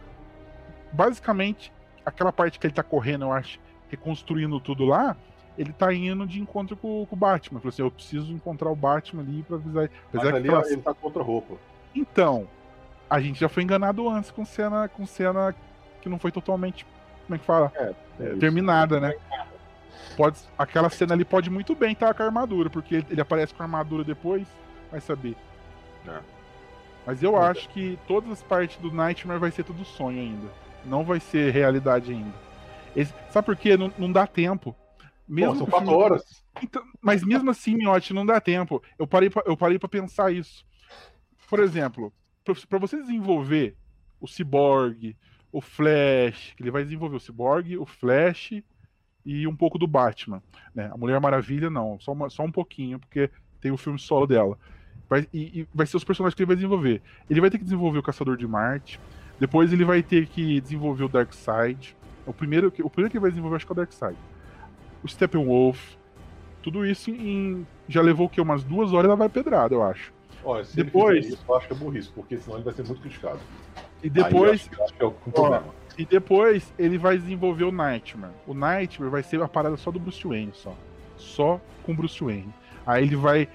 [0.92, 1.72] basicamente,
[2.06, 5.16] aquela parte que ele tá correndo, eu acho, reconstruindo tudo lá,
[5.58, 7.60] ele tá indo de encontro com, com o Batman.
[7.60, 9.90] Falou assim, eu preciso encontrar o Batman ali pra avisar.
[10.12, 10.68] Mas ali aquela...
[10.68, 11.56] ele tá contra roupa.
[11.94, 12.48] Então,
[13.10, 15.54] a gente já foi enganado antes com cena, com cena
[16.02, 16.86] que não foi totalmente,
[17.30, 17.72] como é que fala?
[17.76, 19.14] É, é, terminada, né?
[20.18, 23.54] Pode, aquela cena ali pode muito bem estar com a armadura, porque ele, ele, aparece
[23.54, 24.48] com a armadura depois,
[24.90, 25.38] vai saber.
[26.08, 26.20] É.
[27.06, 30.48] Mas eu acho que todas as partes do Nightmare vai ser tudo sonho ainda.
[30.84, 32.34] Não vai ser realidade ainda.
[32.96, 33.78] Esse, sabe por quê?
[33.78, 34.76] Não, não dá tempo.
[35.28, 36.04] Mesmo Pô, são quatro filme...
[36.04, 36.44] horas.
[36.64, 38.82] Então, mas mesmo assim, Miotti, não dá tempo.
[38.98, 40.66] Eu parei pra, eu parei para pensar isso.
[41.48, 42.12] Por exemplo,
[42.68, 43.78] para você desenvolver
[44.20, 45.16] o Cyborg,
[45.52, 48.62] o Flash, que ele vai desenvolver o Cyborg, o Flash
[49.26, 50.42] e um pouco do Batman.
[50.74, 50.90] Né?
[50.94, 54.58] A Mulher Maravilha, não, só, uma, só um pouquinho, porque tem o filme solo dela.
[55.10, 57.02] Vai, e, e, vai ser os personagens que ele vai desenvolver.
[57.30, 59.00] Ele vai ter que desenvolver o Caçador de Marte,
[59.40, 61.96] depois ele vai ter que desenvolver o Darkseid.
[62.26, 64.18] O primeiro, o primeiro que ele vai desenvolver acho que é o Darkseid.
[65.04, 65.98] O Steppenwolf.
[66.62, 68.42] Tudo isso em, já levou o quê?
[68.42, 70.14] Umas duas horas e ela vai pedrada, eu acho.
[70.44, 73.02] Olha, se depois, isso, eu acho que é burrice, porque senão ele vai ser muito
[73.02, 73.40] criticado.
[74.04, 74.70] E depois.
[74.72, 78.32] Aí, acho, acho é e depois ele vai desenvolver o Nightmare.
[78.48, 80.74] O Nightmare vai ser a parada só do Bruce Wayne, só.
[81.18, 82.54] Só com Bruce Wayne.
[82.88, 83.50] Aí ele vai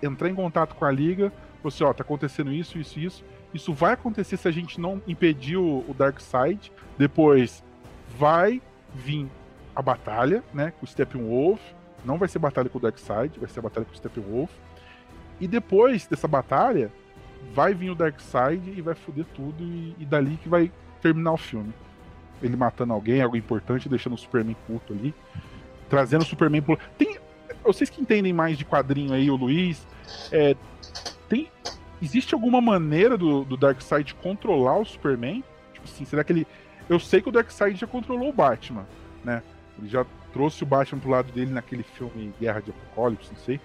[0.00, 3.24] entrar em contato com a liga, você, ó, tá acontecendo isso, isso, isso.
[3.52, 6.70] Isso vai acontecer se a gente não impedir o, o Darkseid.
[6.96, 7.64] Depois
[8.16, 8.62] vai
[8.94, 9.28] vir
[9.74, 11.60] a batalha, né, com o Steppenwolf.
[12.04, 14.50] Não vai ser batalha com o Darkseid, vai ser batalha com o Steppenwolf.
[15.40, 16.92] E depois dessa batalha,
[17.54, 21.36] vai vir o Darkseid e vai foder tudo e, e dali que vai terminar o
[21.36, 21.72] filme.
[22.42, 25.14] Ele matando alguém, algo importante, deixando o Superman puto ali.
[25.88, 26.78] Trazendo o Superman pro...
[26.96, 27.18] Tem...
[27.62, 29.86] Vocês que entendem mais de quadrinho aí, o Luiz,
[30.32, 30.56] é...
[31.28, 31.48] tem
[32.02, 35.44] existe alguma maneira do, do Darkseid controlar o Superman?
[35.72, 36.46] Tipo assim, será que ele.
[36.88, 38.86] Eu sei que o Darkseid já controlou o Batman,
[39.24, 39.42] né?
[39.78, 43.60] Ele já trouxe o Batman pro lado dele naquele filme Guerra de Apocalipse, não sei.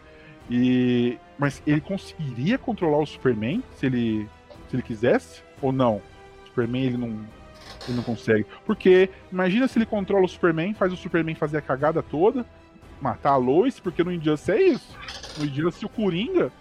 [0.50, 4.28] E mas ele conseguiria controlar o Superman se ele
[4.70, 5.98] se ele quisesse ou não?
[5.98, 7.26] O Superman ele não
[7.88, 8.46] ele não consegue.
[8.66, 12.46] Porque imagina se ele controla o Superman, faz o Superman fazer a cagada toda,
[13.02, 14.98] matar a Lois, porque no Injustice é isso.
[15.38, 16.52] No Injustice o Coringa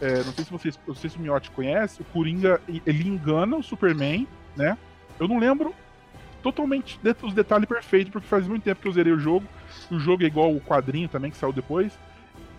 [0.00, 3.56] é, não sei se vocês, não sei se o Miotti conhece, o Coringa, ele engana
[3.56, 4.26] o Superman,
[4.56, 4.76] né?
[5.18, 5.74] Eu não lembro
[6.42, 9.46] totalmente os detalhes perfeitos, porque faz muito tempo que eu zerei o jogo.
[9.90, 11.98] O jogo é igual o quadrinho também, que saiu depois.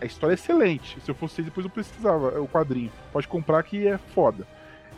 [0.02, 1.00] A história é excelente.
[1.02, 2.92] Se eu fosse depois eu precisava o quadrinho.
[3.12, 4.46] Pode comprar que é foda.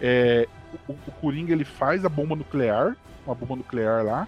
[0.01, 0.47] É,
[0.87, 4.27] o, o Coringa ele faz a bomba nuclear, uma bomba nuclear lá,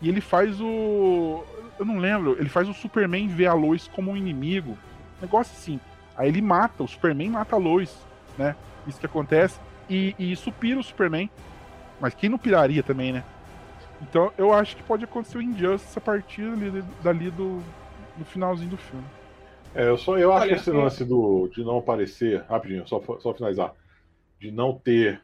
[0.00, 1.44] e ele faz o.
[1.78, 4.76] Eu não lembro, ele faz o Superman ver a Lois como um inimigo.
[5.20, 5.80] Negócio assim.
[6.16, 7.94] Aí ele mata, o Superman mata a Lois,
[8.38, 8.56] né?
[8.86, 9.58] Isso que acontece.
[9.88, 11.30] E, e isso pira o Superman.
[12.00, 13.24] Mas quem não piraria também, né?
[14.02, 17.62] Então eu acho que pode acontecer o Injustice a partir ali, dali do,
[18.16, 19.04] do finalzinho do filme.
[19.74, 23.02] É, eu, só, eu acho Olha, que esse lance do, de não aparecer, rapidinho, só,
[23.20, 23.74] só finalizar,
[24.40, 25.20] de não ter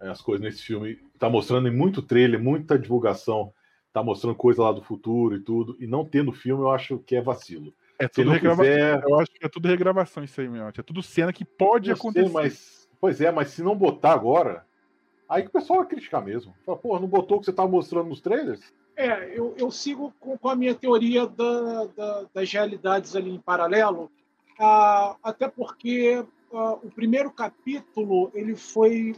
[0.00, 3.52] é, as coisas nesse filme, tá mostrando em muito trailer, muita divulgação,
[3.92, 6.98] tá mostrando coisa lá do futuro e tudo, e não ter no filme, eu acho
[6.98, 7.72] que é vacilo.
[7.98, 8.64] É tudo regravação.
[8.64, 9.02] Quiser...
[9.04, 10.66] Eu acho que é tudo regravação isso aí, meu.
[10.66, 12.24] É tudo cena que pode eu acontecer.
[12.24, 14.66] Sei, mas, pois é, mas se não botar agora,
[15.28, 16.52] aí que o pessoal vai criticar mesmo.
[16.66, 18.72] Fala, pô, não botou o que você tava mostrando nos trailers?
[18.96, 23.38] É, eu, eu sigo com, com, a minha teoria da, da, das realidades ali em
[23.38, 24.10] paralelo,
[24.58, 29.14] ah, até porque ah, o primeiro capítulo, ele foi.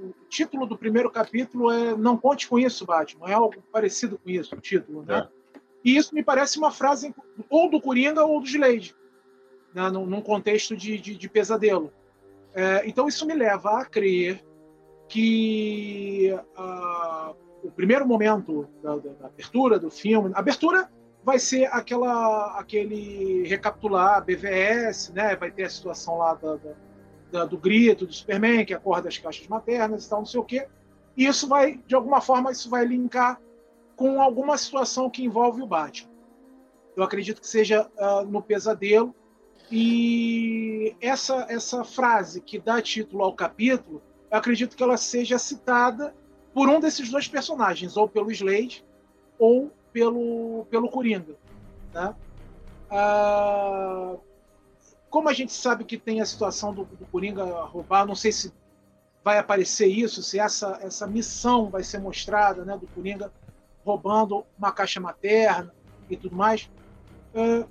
[0.00, 3.30] O título do primeiro capítulo é Não Conte com Isso, Batman.
[3.30, 5.28] É algo parecido com isso, o título, né?
[5.30, 5.60] É.
[5.84, 7.14] E isso me parece uma frase
[7.48, 8.96] ou do Coringa ou do Slade,
[9.74, 11.92] né, num, num contexto de, de, de pesadelo.
[12.54, 14.42] É, então isso me leva a crer
[15.08, 20.90] que uh, o primeiro momento da, da, da, abertura do filme, a abertura
[21.24, 25.34] vai ser aquela, aquele recapitular BVS, né?
[25.34, 26.58] Vai ter a situação lá da,
[27.32, 30.44] da, do grito do Superman que acorda as caixas maternas e tal, não sei o
[30.44, 30.68] quê.
[31.16, 33.40] E isso vai, de alguma forma, isso vai linkar
[33.96, 36.10] com alguma situação que envolve o Batman.
[36.96, 39.14] Eu acredito que seja uh, no pesadelo.
[39.70, 46.14] E essa, essa frase que dá título ao capítulo, eu acredito que ela seja citada
[46.54, 48.84] por um desses dois personagens, ou pelo Slade,
[49.36, 51.34] ou pelo, pelo Coringa.
[51.92, 52.14] Né?
[52.90, 54.20] Uh,
[55.10, 58.52] como a gente sabe que tem a situação do, do Coringa roubar, não sei se
[59.24, 63.32] vai aparecer isso, se essa, essa missão vai ser mostrada né, do Coringa
[63.84, 65.74] roubando uma caixa materna
[66.08, 66.70] e tudo mais.
[67.34, 67.68] Uh,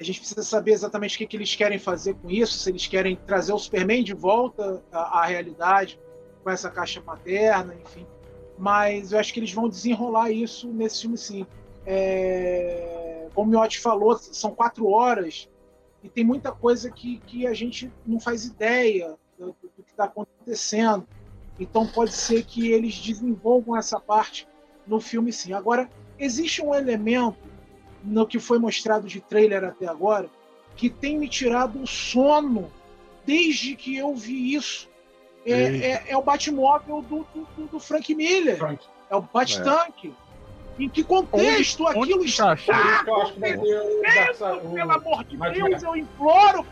[0.00, 2.86] a gente precisa saber exatamente o que, que, eles querem fazer com isso, se eles
[2.86, 5.98] querem trazer o Superman de volta à, à realidade
[6.48, 8.06] com essa caixa materna, enfim.
[8.56, 11.46] Mas eu acho que eles vão desenrolar isso nesse filme, sim.
[11.84, 15.46] É, como o Miotti falou, são quatro horas
[16.02, 20.04] e tem muita coisa que, que a gente não faz ideia do, do que está
[20.04, 21.06] acontecendo.
[21.60, 24.48] Então pode ser que eles desenvolvam essa parte
[24.86, 25.52] no filme sim.
[25.52, 27.36] Agora, existe um elemento
[28.02, 30.30] no que foi mostrado de trailer até agora
[30.76, 32.72] que tem me tirado o sono
[33.26, 34.88] desde que eu vi isso.
[35.46, 38.58] É, é, é o Batmóvel do, do, do Frank Miller.
[38.58, 38.84] Frank.
[39.10, 40.14] É o Bat-Tanque.
[40.24, 40.82] É.
[40.82, 43.62] Em que contexto onde, aquilo onde está acontecendo?
[44.72, 46.66] Pelo amor de Deus, eu imploro.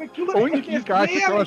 [0.00, 1.44] Aquilo onde que encaixa aquela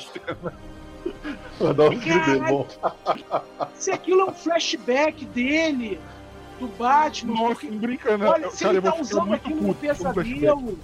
[3.74, 6.00] se aquilo é um flashback dele,
[6.58, 7.34] do Batman.
[7.34, 8.28] Nossa, porque, não brinca não.
[8.28, 10.78] Olha, se cara, ele tá usando aquilo no pesadelo.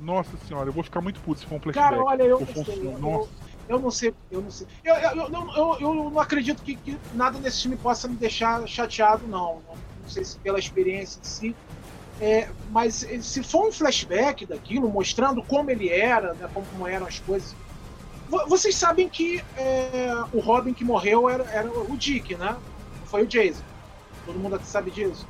[0.00, 1.90] Nossa senhora, eu vou ficar muito puto se for um flashback.
[1.90, 2.86] Cara, olha, eu, eu não sei.
[2.86, 3.28] Eu,
[3.68, 4.66] eu, não sei, eu não sei.
[4.84, 9.26] Eu, eu, eu, eu não acredito que, que, nada nesse filme possa me deixar chateado,
[9.26, 9.62] não.
[9.62, 11.56] Não, sei se pela experiência em si.
[12.20, 17.18] É, mas se for um flashback daquilo, mostrando como ele era, né, como eram as
[17.18, 17.56] coisas
[18.48, 22.56] vocês sabem que é, o Robin que morreu era, era, o Dick, né?
[23.06, 23.62] Foi o Jason.
[24.24, 25.26] Todo mundo aqui sabe disso?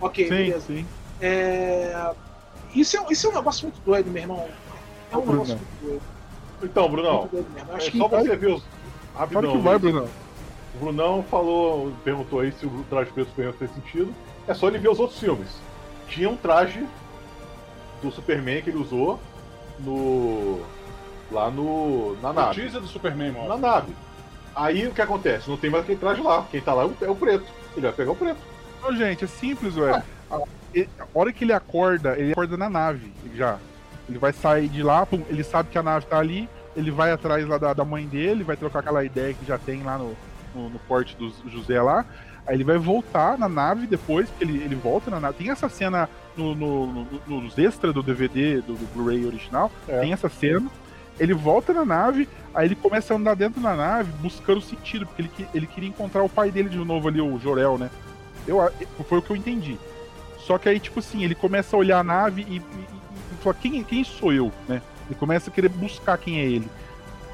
[0.00, 0.66] Ok, sim, beleza.
[0.66, 0.86] Sim.
[1.20, 2.14] É,
[2.74, 4.48] isso, é, isso é um negócio muito doido, meu irmão.
[5.10, 5.32] É um Bruno.
[5.32, 6.13] negócio muito doido.
[6.64, 7.28] Então, Brunão,
[7.74, 8.62] é que só você ver os.
[9.14, 10.08] Rapidão, que vai, Brunão.
[10.74, 14.12] O Brunão falou, perguntou aí se o traje preto Superman fez sentido.
[14.48, 15.48] É só ele ver os outros filmes.
[16.08, 16.84] Tinha um traje
[18.02, 19.20] do Superman que ele usou
[19.78, 20.60] no
[21.30, 22.60] lá no na nave.
[22.60, 23.48] Notícia do Superman, mano.
[23.48, 23.92] Na nave.
[24.54, 25.48] Aí o que acontece?
[25.48, 26.46] Não tem mais aquele traje lá.
[26.50, 27.46] Quem tá lá é o é preto.
[27.76, 28.38] Ele vai pegar o preto.
[28.82, 30.02] Não, gente, é simples, velho.
[30.30, 30.40] A
[31.14, 33.58] hora que ele acorda, ele acorda na nave já.
[34.08, 37.12] Ele vai sair de lá, pum, ele sabe que a nave tá ali, ele vai
[37.12, 40.16] atrás lá da, da mãe dele, vai trocar aquela ideia que já tem lá no,
[40.54, 42.04] no, no porte do José lá.
[42.46, 45.38] Aí ele vai voltar na nave depois, porque ele, ele volta na nave.
[45.38, 50.00] Tem essa cena no, no, no nos extras do DVD, do, do Blu-ray original, é.
[50.00, 50.70] tem essa cena
[51.18, 55.22] ele volta na nave, aí ele começa a andar dentro da nave buscando sentido, porque
[55.22, 57.90] ele, ele queria encontrar o pai dele de novo ali, o Jorel, né?
[58.46, 58.58] Eu,
[59.08, 59.78] foi o que eu entendi.
[60.38, 63.54] Só que aí, tipo assim, ele começa a olhar a nave e, e, e fala,
[63.54, 64.82] quem, quem sou eu, né?
[65.06, 66.68] Ele começa a querer buscar quem é ele.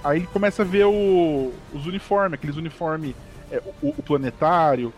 [0.02, 3.14] Aí ele começa a ver o, os uniformes, aqueles uniformes,
[3.50, 4.92] é, o, o, planetário,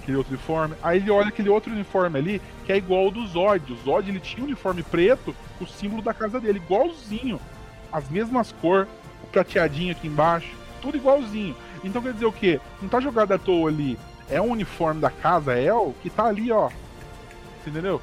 [0.00, 0.76] aquele outro uniforme.
[0.82, 3.72] Aí ele olha aquele outro uniforme ali, que é igual ao do Zod.
[3.72, 7.40] O Zod ele tinha um uniforme preto, o símbolo da casa dele, igualzinho.
[7.92, 8.88] As mesmas cores,
[9.22, 11.56] o prateadinho aqui embaixo, tudo igualzinho.
[11.82, 12.60] Então quer dizer o quê?
[12.80, 13.98] Não tá jogado à toa ali.
[14.28, 16.70] É um uniforme da casa El que tá ali, ó.
[17.66, 18.00] Entendeu?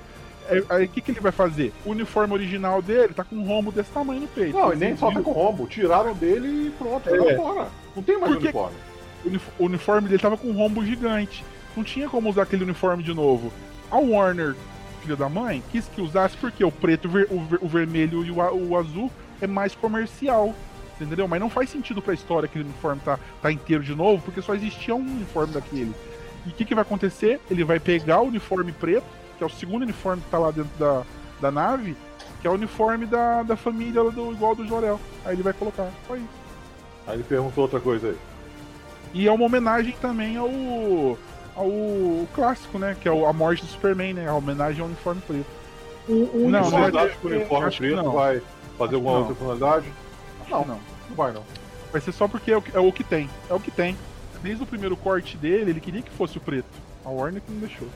[0.49, 1.73] É, aí o que, que ele vai fazer?
[1.85, 4.57] O uniforme original dele tá com um rombo desse tamanho no peito.
[4.57, 5.67] Não, e nem só tá com rombo.
[5.67, 7.35] Tiraram dele e pronto, é.
[7.35, 7.67] fora.
[7.95, 8.77] Não tem mais Porque uniforme.
[9.57, 11.45] O uniforme dele tava com um rombo gigante.
[11.75, 13.51] Não tinha como usar aquele uniforme de novo.
[13.89, 14.55] A Warner,
[15.01, 17.27] filha da mãe, quis que usasse porque o preto, o, ver,
[17.61, 18.35] o vermelho e o,
[18.69, 20.53] o, azul é mais comercial.
[20.99, 21.27] Entendeu?
[21.27, 24.53] Mas não faz sentido pra história aquele uniforme tá, tá inteiro de novo, porque só
[24.53, 25.93] existia um uniforme daquele.
[26.45, 27.39] E o que, que vai acontecer?
[27.49, 29.05] Ele vai pegar o uniforme preto
[29.43, 31.03] que é o segundo uniforme que tá lá dentro da,
[31.41, 31.97] da nave,
[32.41, 34.99] que é o uniforme da, da família do, igual do Jorel.
[35.25, 36.27] Aí ele vai colocar, só isso.
[37.05, 38.17] Aí ele perguntou outra coisa aí.
[39.13, 41.17] E é uma homenagem também ao,
[41.55, 42.95] ao clássico, né?
[42.99, 44.27] Que é a morte do Superman, né?
[44.27, 45.45] A homenagem ao uniforme preto.
[46.07, 48.11] O, o não, uniforme, não é, que o uniforme preto não.
[48.11, 48.41] vai
[48.77, 49.85] fazer alguma outra finalidade?
[50.49, 50.79] Não, não,
[51.09, 51.43] não vai não.
[51.91, 53.29] Vai ser só porque é o, é o que tem.
[53.49, 53.95] É o que tem.
[54.41, 56.67] Desde o primeiro corte dele, ele queria que fosse o preto.
[57.05, 57.87] A Warner que não deixou.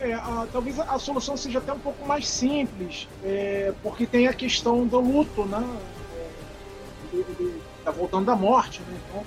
[0.00, 4.32] É, a, talvez a, solução seja até um pouco mais simples, é, porque tem a
[4.32, 5.62] questão do luto, né?
[6.16, 8.98] É, ele, tá voltando da morte, né?
[9.08, 9.24] Então,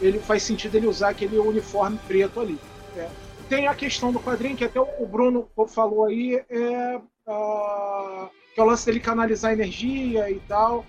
[0.00, 2.58] ele faz sentido ele usar aquele uniforme preto ali.
[2.96, 3.08] É.
[3.48, 8.62] Tem a questão do quadrinho, que até o Bruno falou aí, é, a, que é
[8.62, 10.84] o lance dele canalizar energia e tal.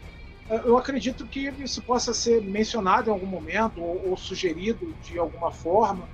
[0.49, 5.19] É, eu acredito que isso possa ser mencionado em algum momento, ou, ou sugerido de
[5.19, 6.07] alguma forma,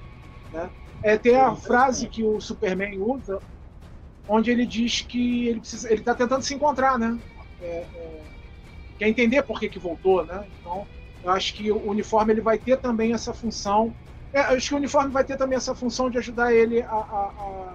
[0.52, 0.70] né?
[1.04, 3.40] É, tem a frase que o Superman usa,
[4.28, 7.18] onde ele diz que ele precisa, ele está tentando se encontrar, né?
[7.62, 8.22] É, é,
[8.98, 10.46] quer entender por que, que voltou, né?
[10.60, 10.86] Então,
[11.24, 13.94] eu acho que o uniforme ele vai ter também essa função.
[14.34, 16.94] É, acho que o uniforme vai ter também essa função de ajudar ele a, a,
[16.94, 17.74] a,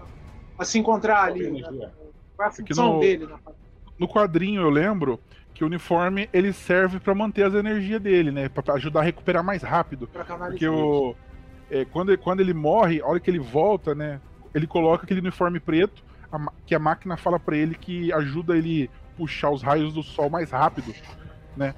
[0.58, 1.50] a se encontrar ali.
[1.50, 1.90] Né?
[2.36, 3.26] Qual é a função no, dele?
[3.26, 3.36] Né?
[3.98, 5.20] No quadrinho eu lembro
[5.52, 8.48] que o uniforme ele serve para manter as energias dele, né?
[8.48, 10.06] Para ajudar a recuperar mais rápido.
[10.06, 11.14] Porque o,
[11.70, 14.20] é, quando, quando ele morre, a hora que ele volta, né?
[14.54, 16.02] Ele coloca aquele uniforme preto,
[16.32, 20.30] a, que a máquina fala para ele que ajuda ele puxar os raios do sol
[20.30, 20.94] mais rápido,
[21.56, 21.74] né?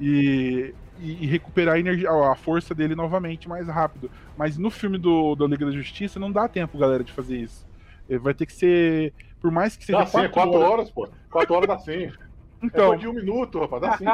[0.00, 4.10] E, e, e, recuperar a, energia, a força dele novamente mais rápido.
[4.36, 7.66] Mas no filme do, do Liga da Justiça não dá tempo, galera, de fazer isso.
[8.08, 9.12] Ele vai ter que ser.
[9.40, 9.98] Por mais que seja.
[9.98, 11.08] Dá quatro, sim, quatro horas, horas, pô.
[11.30, 12.10] Quatro horas dá sim.
[12.62, 14.04] Então, é de um minuto, rapaz, dá sim.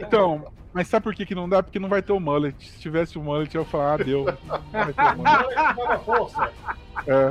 [0.00, 1.62] então, mas sabe por que, que não dá?
[1.62, 2.56] Porque não vai ter o mullet.
[2.64, 4.24] Se tivesse o mullet, eu ia falar, ah, deu.
[4.72, 6.50] Não vai ter o mullet.
[7.06, 7.30] É.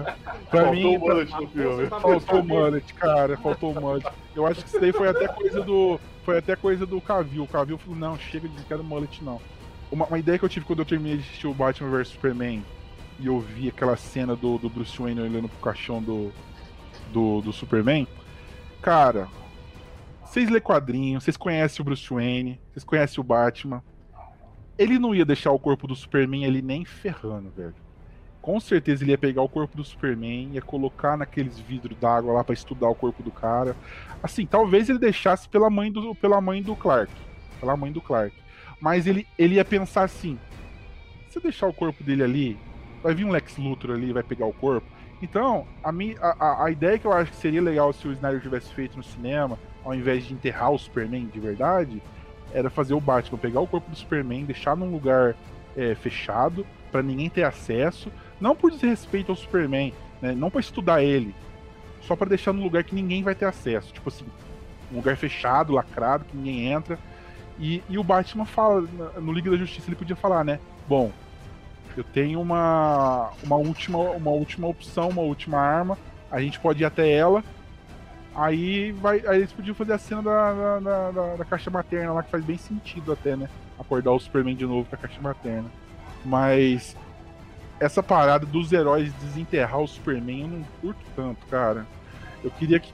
[0.49, 1.88] Pra faltou mim, o mullet no filme.
[1.88, 3.38] Faltou o mullet, cara.
[3.38, 4.07] Faltou o mullet.
[4.36, 5.99] Eu acho que isso daí foi até coisa do.
[6.26, 7.43] Foi até coisa do Cavil.
[7.43, 9.39] O Cavil falou, não, chega de quero mullet, não.
[9.91, 12.64] Uma, uma, ideia que eu tive quando eu terminei de assistir o Batman vs Superman
[13.20, 16.32] e eu vi aquela cena do, do Bruce Wayne olhando pro caixão do,
[17.12, 18.07] do, do Superman.
[18.82, 19.28] Cara,
[20.30, 23.82] vocês lê quadrinhos, vocês conhecem o Bruce Wayne, vocês conhecem o Batman.
[24.77, 27.73] Ele não ia deixar o corpo do Superman ali nem ferrando, velho.
[28.39, 32.43] Com certeza ele ia pegar o corpo do Superman, ia colocar naqueles vidros d'água lá
[32.43, 33.75] para estudar o corpo do cara.
[34.21, 37.11] Assim, talvez ele deixasse pela mãe do, pela mãe do Clark.
[37.59, 38.36] Pela mãe do Clark.
[38.80, 40.38] Mas ele, ele ia pensar assim:
[41.32, 42.57] se eu deixar o corpo dele ali,
[43.01, 44.86] vai vir um Lex Luthor ali vai pegar o corpo.
[45.23, 48.71] Então, a, a, a ideia que eu acho que seria legal se o Snyder tivesse
[48.75, 52.01] feito no cinema ao invés de enterrar o Superman de verdade,
[52.53, 55.36] era fazer o Batman pegar o corpo do Superman, deixar num lugar
[55.75, 58.11] é, fechado, para ninguém ter acesso,
[58.41, 61.34] não por desrespeito ao Superman, né, não para estudar ele,
[62.01, 64.25] só para deixar num lugar que ninguém vai ter acesso, tipo assim,
[64.91, 66.97] um lugar fechado, lacrado, que ninguém entra.
[67.59, 68.82] E, e o Batman fala,
[69.17, 70.59] no Liga da Justiça ele podia falar, né?
[70.88, 71.11] Bom,
[71.95, 75.97] eu tenho uma, uma, última, uma última opção, uma última arma,
[76.32, 77.43] a gente pode ir até ela,
[78.36, 82.23] Aí, vai, aí eles podiam fazer a cena da, da, da, da, caixa materna lá,
[82.23, 83.49] que faz bem sentido até, né?
[83.77, 85.69] Acordar o Superman de novo com a caixa materna.
[86.23, 86.95] Mas
[87.80, 91.86] essa parada dos heróis desenterrar o Superman eu não curto tanto, cara.
[92.43, 92.93] Eu queria que.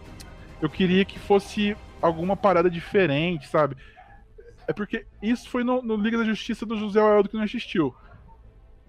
[0.62, 3.76] Eu queria que fosse alguma parada diferente, sabe?
[4.68, 7.94] É porque isso foi no, no Liga da Justiça do José Aldo que não assistiu.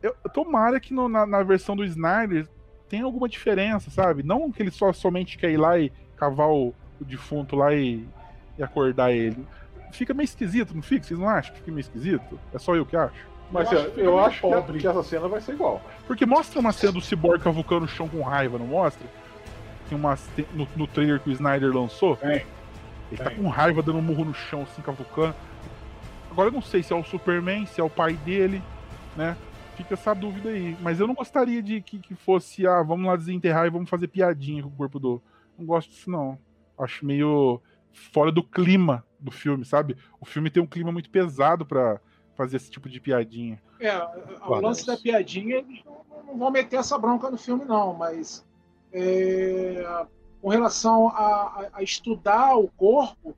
[0.03, 2.47] Eu, tomara que no, na, na, versão do Snyder
[2.88, 4.22] tenha alguma diferença, sabe?
[4.22, 8.06] Não que ele só somente quer ir lá e cavar o, o defunto lá e,
[8.58, 9.46] e, acordar ele.
[9.92, 11.04] Fica meio esquisito, não fica?
[11.04, 12.38] Vocês não acham que fica meio esquisito?
[12.52, 13.26] É só eu que acho?
[13.50, 15.80] Mas eu, acho, eu acho que, que, essa cena vai ser igual.
[16.06, 19.06] Porque mostra uma cena do Cyborg cavucando o chão com raiva, não mostra?
[19.88, 20.18] Tem uma,
[20.52, 22.16] no, no trailer que o Snyder lançou.
[22.16, 22.44] Tem.
[23.10, 25.34] Ele tá com raiva dando um murro no chão, assim, cavucando.
[26.30, 28.62] Agora eu não sei se é o Superman, se é o pai dele,
[29.16, 29.36] né?
[29.76, 30.76] Fica essa dúvida aí.
[30.80, 34.08] Mas eu não gostaria de que, que fosse, ah, vamos lá desenterrar e vamos fazer
[34.08, 35.22] piadinha com o corpo do.
[35.59, 36.38] Não gosto disso, não.
[36.78, 37.61] Acho meio
[37.92, 39.96] fora do clima do filme, sabe?
[40.20, 42.00] O filme tem um clima muito pesado para
[42.34, 43.61] fazer esse tipo de piadinha.
[43.80, 43.96] É,
[44.46, 48.44] o lance da piadinha, eles não, vão meter essa bronca no filme, não, mas
[48.92, 50.07] é,
[50.40, 53.34] com relação a, a, a, estudar o corpo,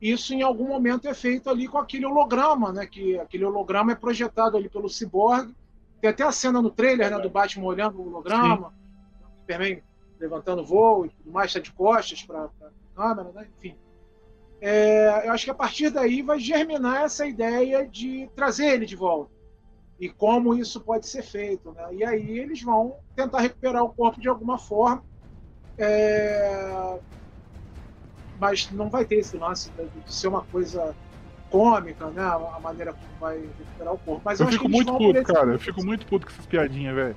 [0.00, 2.86] isso em algum momento é feito ali com aquele holograma, né?
[2.86, 5.54] Que aquele holograma é projetado ali pelo Cyborg.
[6.00, 9.40] Tem até a cena no trailer né, do Batman olhando o holograma, Sim.
[9.40, 9.82] Superman
[10.24, 12.50] levantando voo e tudo mais, está de costas para a
[12.94, 13.46] câmera, né?
[13.58, 13.76] Enfim.
[14.60, 18.96] É, eu acho que a partir daí vai germinar essa ideia de trazer ele de
[18.96, 19.30] volta
[20.00, 21.72] e como isso pode ser feito.
[21.72, 21.94] Né?
[21.96, 25.04] E aí eles vão tentar recuperar o corpo de alguma forma,
[25.76, 26.98] é...
[28.40, 29.70] mas não vai ter esse lance
[30.06, 30.94] de ser uma coisa
[31.50, 32.22] cômica, né?
[32.22, 34.22] A maneira como vai recuperar o corpo.
[34.24, 35.52] Mas eu, eu fico muito puto, cara.
[35.52, 37.16] Eu fico muito puto com essas piadinhas, velho.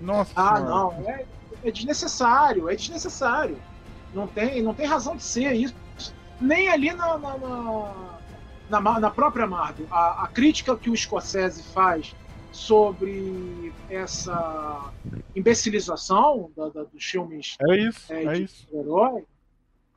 [0.00, 0.32] Nossa.
[0.34, 0.74] Ah, senhora.
[0.74, 1.08] não.
[1.08, 1.26] É,
[1.64, 2.68] é desnecessário.
[2.68, 3.56] É desnecessário.
[4.14, 5.74] Não tem, não tem razão de ser isso.
[6.40, 9.86] Nem ali na, na, na, na, na própria Marvel.
[9.90, 12.14] A, a crítica que o Scorsese faz
[12.50, 14.92] sobre essa
[15.34, 18.66] imbecilização da, da, dos filmes é isso, é, é isso.
[18.70, 19.24] herói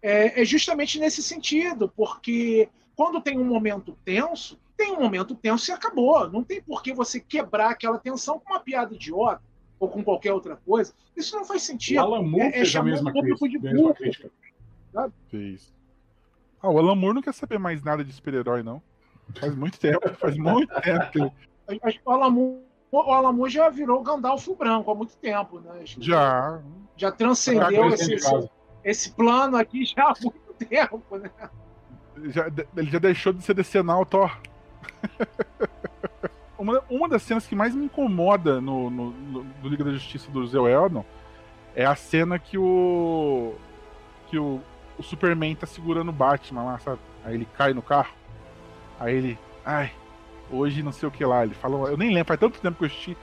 [0.02, 5.72] é, é, justamente nesse sentido, porque quando tem um momento tenso, tem um momento tenso
[5.72, 6.30] e acabou.
[6.30, 9.42] Não tem por que você quebrar aquela tensão com uma piada idiota
[9.86, 10.94] ou com qualquer outra coisa.
[11.16, 11.98] Isso não faz sentido.
[11.98, 14.32] O Alan Moore é, é fez a mesma, crítica, de mesma crítica.
[15.30, 15.74] Fez.
[16.62, 18.82] Ah, o Alan Moore não quer saber mais nada de super-herói, não.
[19.40, 21.20] Faz muito tempo, faz muito tempo que
[22.06, 22.62] o Alan, Moore,
[22.92, 25.82] o Alan Moore já virou Gandalf branco há muito tempo, né?
[25.84, 26.62] Já.
[26.98, 28.50] Já transcendeu esse, esse,
[28.84, 31.30] esse, plano aqui já há muito tempo, né?
[32.30, 34.36] Já, ele já deixou de ser decenal, Thor.
[36.58, 40.30] uma, uma das cenas que mais me incomoda no, no, no, no Liga da Justiça
[40.32, 41.06] do Zé Eldon
[41.76, 43.54] é a cena que o.
[44.28, 44.62] que o,
[44.98, 47.00] o Superman tá segurando o Batman lá, sabe?
[47.24, 48.14] Aí ele cai no carro.
[49.00, 49.40] Aí ele.
[49.66, 49.92] Ai,
[50.50, 51.44] hoje não sei o que lá.
[51.44, 53.18] Ele fala, eu nem lembro, faz tanto tempo que eu assisti.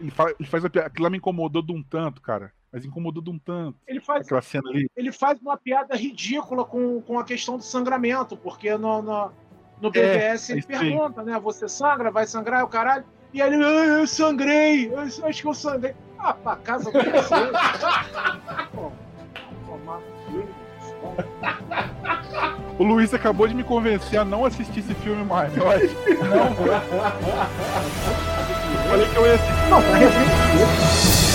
[0.00, 2.52] Ele, fala, ele faz a piada, aquilo lá me incomodou de um tanto, cara.
[2.72, 3.78] Mas incomodou de um tanto.
[3.86, 4.88] Ele faz, aquela cena ali.
[4.94, 9.32] Ele faz uma piada ridícula com, com a questão do sangramento, porque no, no,
[9.80, 11.38] no BBS é, ele pergunta, né?
[11.38, 13.04] Você sangra, vai sangrar, é o caralho.
[13.32, 15.94] E ele, ah, eu sangrei, eu acho que eu sangrei.
[16.18, 17.28] Ah, pra casa você.
[19.66, 20.00] Tomar
[22.78, 25.56] o Luiz acabou de me convencer a não assistir esse filme mais.
[25.56, 26.66] Eu acho que não vou.
[28.88, 29.68] Falei que eu ia assistir.
[29.68, 31.25] Não, tá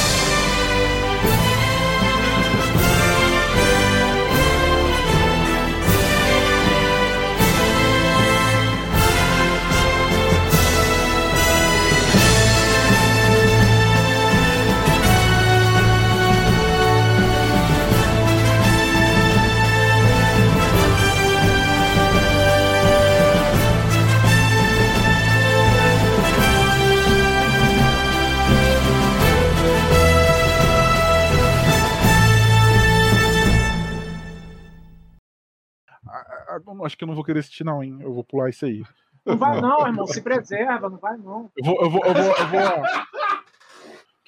[36.85, 37.97] acho que eu não vou querer assistir, não, hein?
[38.01, 38.83] Eu vou pular isso aí.
[39.25, 40.07] Não vai, não, irmão.
[40.07, 41.51] Se preserva, não vai, não.
[41.55, 41.81] Eu vou.
[41.81, 42.83] Eu vou, eu vou, eu vou...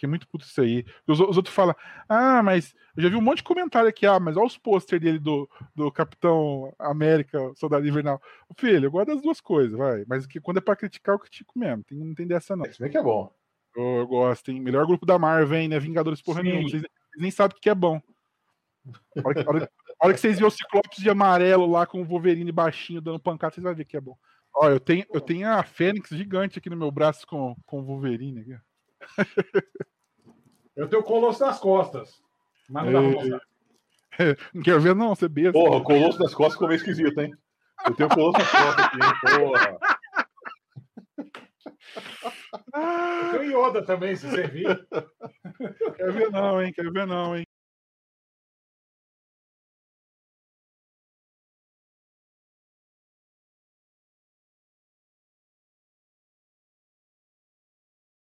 [0.03, 0.85] Fiquei muito puto isso aí.
[1.07, 1.73] Os, os, outros falam,
[2.09, 4.99] ah, mas eu já vi um monte de comentário aqui, ah, mas olha os pôster
[4.99, 8.21] dele do, do Capitão América, Soldado Invernal.
[8.57, 10.03] Filho, eu gosto das duas coisas, vai.
[10.05, 11.83] Mas que quando é pra criticar, eu critico mesmo.
[11.85, 12.65] Tem, não tem dessa, não.
[12.65, 13.31] Isso bem que é bom.
[13.75, 14.59] Eu, eu gosto, hein?
[14.59, 15.79] Melhor grupo da Marvel, hein, né?
[15.79, 16.63] Vingadores porra nenhuma.
[16.63, 18.01] Vocês, vocês nem sabem o que é bom.
[19.17, 19.71] A hora, que, a hora,
[20.03, 23.21] a hora que vocês verem o Ciclopes de amarelo lá com o Wolverine baixinho dando
[23.21, 24.17] pancada, vocês vão ver que é bom.
[24.53, 27.85] Ó, eu tenho, eu tenho a Fênix gigante aqui no meu braço com, com o
[27.85, 28.41] Wolverine.
[28.41, 28.57] Aqui.
[30.75, 32.19] Eu tenho o Colosso nas costas.
[32.67, 33.41] Mas não dá pra mostrar.
[34.53, 35.53] Não quero ver, não, você besta.
[35.53, 37.31] Porra, o Colosso nas costas ficou meio esquisito, hein?
[37.85, 39.13] Eu tenho o Colosso nas costas aqui, hein?
[39.39, 39.77] Porra.
[43.31, 44.87] Eu tenho Yoda também, se servir.
[45.95, 46.73] Quero ver não, hein?
[46.73, 47.45] Quero ver não, hein?